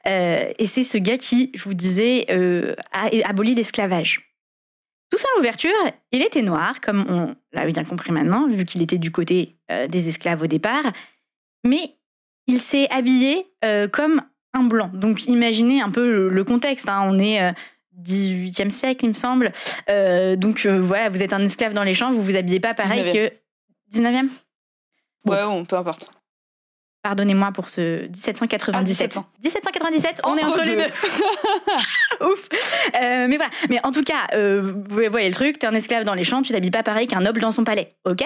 [0.08, 4.22] Euh, et c'est ce gars qui, je vous disais, euh, a aboli l'esclavage.
[5.10, 5.72] Toussaint l'ouverture,
[6.12, 9.88] il était noir, comme on l'a bien compris maintenant, vu qu'il était du côté euh,
[9.88, 10.84] des esclaves au départ,
[11.66, 11.96] mais
[12.48, 13.46] il s'est habillé
[13.92, 14.22] comme
[14.54, 14.90] un blanc.
[14.94, 16.90] Donc imaginez un peu le, le contexte.
[16.90, 17.02] hein.
[17.06, 17.52] On est euh,
[18.02, 19.52] 18e siècle, il me semble.
[20.38, 23.14] Donc voilà, vous êtes un esclave dans les champs, vous vous habillez pas pareil 19e.
[23.14, 23.34] que
[23.98, 24.30] 19e.
[25.26, 25.34] Bon.
[25.34, 26.10] Ouais, peu importe.
[27.04, 29.16] Pardonnez-moi pour ce 1797.
[29.18, 30.84] Ah, 1797, on est Entre entre les deux.
[30.84, 32.26] deux.
[32.32, 32.48] Ouf.
[32.96, 33.50] Euh, mais voilà.
[33.70, 36.44] Mais en tout cas, euh, vous voyez le truc, t'es un esclave dans les champs,
[36.44, 38.24] tu t'habilles pas pareil qu'un noble dans son palais, ok?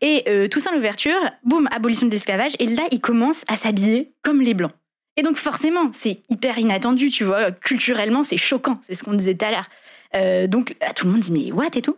[0.00, 4.40] Et euh, Toussaint l'ouverture, boum, abolition de l'esclavage, et là, il commence à s'habiller comme
[4.40, 4.72] les blancs.
[5.16, 7.52] Et donc forcément, c'est hyper inattendu, tu vois.
[7.52, 9.68] Culturellement, c'est choquant, c'est ce qu'on disait tout à l'heure.
[10.16, 11.96] Euh, donc là, tout le monde dit mais what et tout?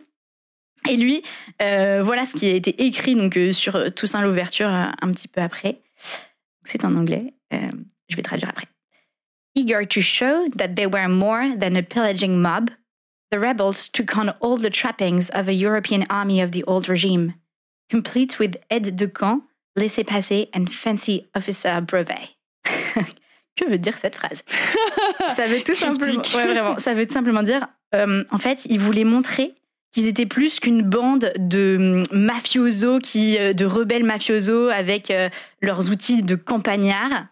[0.87, 1.23] Et lui,
[1.59, 5.81] voilà ce qui a été écrit donc sur Toussaint l'ouverture un petit peu après.
[6.69, 7.33] C'est en anglais.
[7.53, 7.69] euh,
[8.09, 8.67] je vais traduire après.
[9.55, 12.69] Eager to show that they were more than a pillaging mob,
[13.31, 17.33] the rebels took on all the trappings of a European army of the old regime,
[17.89, 19.43] complete with aide de camp,
[19.75, 22.35] laissez-passer and fancy officer brevet.
[23.55, 24.43] que veut dire cette phrase?
[25.29, 28.79] Ça veut tout simplement, ouais, vraiment, ça veut tout simplement dire, euh, en fait, ils
[28.79, 29.53] voulaient montrer
[29.91, 35.29] qu'ils étaient plus qu'une bande de hum, mafiosos, qui, euh, de rebelles mafiosos avec euh,
[35.61, 37.27] leurs outils de campagnards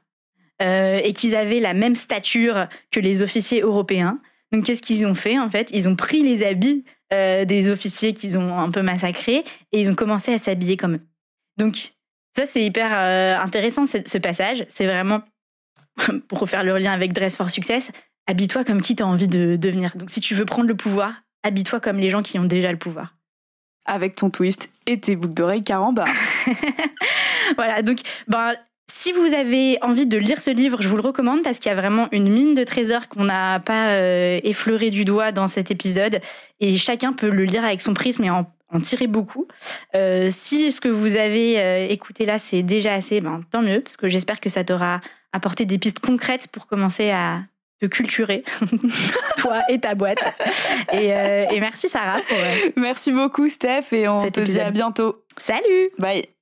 [0.62, 4.20] euh, et qu'ils avaient la même stature que les officiers européens.
[4.52, 5.70] Donc, qu'est-ce qu'ils ont fait en fait?
[5.74, 9.96] Ils ont pris les habits des officiers qu'ils ont un peu massacrés et ils ont
[9.96, 11.02] commencé à s'habiller comme eux.
[11.56, 11.94] Donc,
[12.36, 12.92] ça, c'est hyper
[13.42, 14.66] intéressant ce passage.
[14.68, 15.22] C'est vraiment,
[16.28, 17.92] pour refaire le lien avec Dress for Success,
[18.28, 19.96] habille-toi comme qui tu as envie de devenir.
[19.96, 21.14] Donc, si tu veux prendre le pouvoir,
[21.48, 23.16] habille-toi comme les gens qui ont déjà le pouvoir.
[23.86, 26.08] Avec ton twist et tes boucles d'oreilles carambar.
[27.56, 28.54] voilà, donc ben,
[28.90, 31.74] si vous avez envie de lire ce livre, je vous le recommande parce qu'il y
[31.74, 35.72] a vraiment une mine de trésors qu'on n'a pas euh, effleuré du doigt dans cet
[35.72, 36.20] épisode
[36.60, 39.48] et chacun peut le lire avec son prisme et en, en tirer beaucoup.
[39.96, 43.82] Euh, si ce que vous avez euh, écouté là, c'est déjà assez, ben, tant mieux
[43.82, 47.42] parce que j'espère que ça t'aura apporté des pistes concrètes pour commencer à
[47.80, 48.44] te culturer,
[49.38, 50.20] toi et ta boîte.
[50.94, 54.60] Et, euh, et merci Sarah pour euh, Merci beaucoup, Steph, et on Cet te dit
[54.60, 55.24] à bientôt.
[55.38, 56.37] Salut Bye.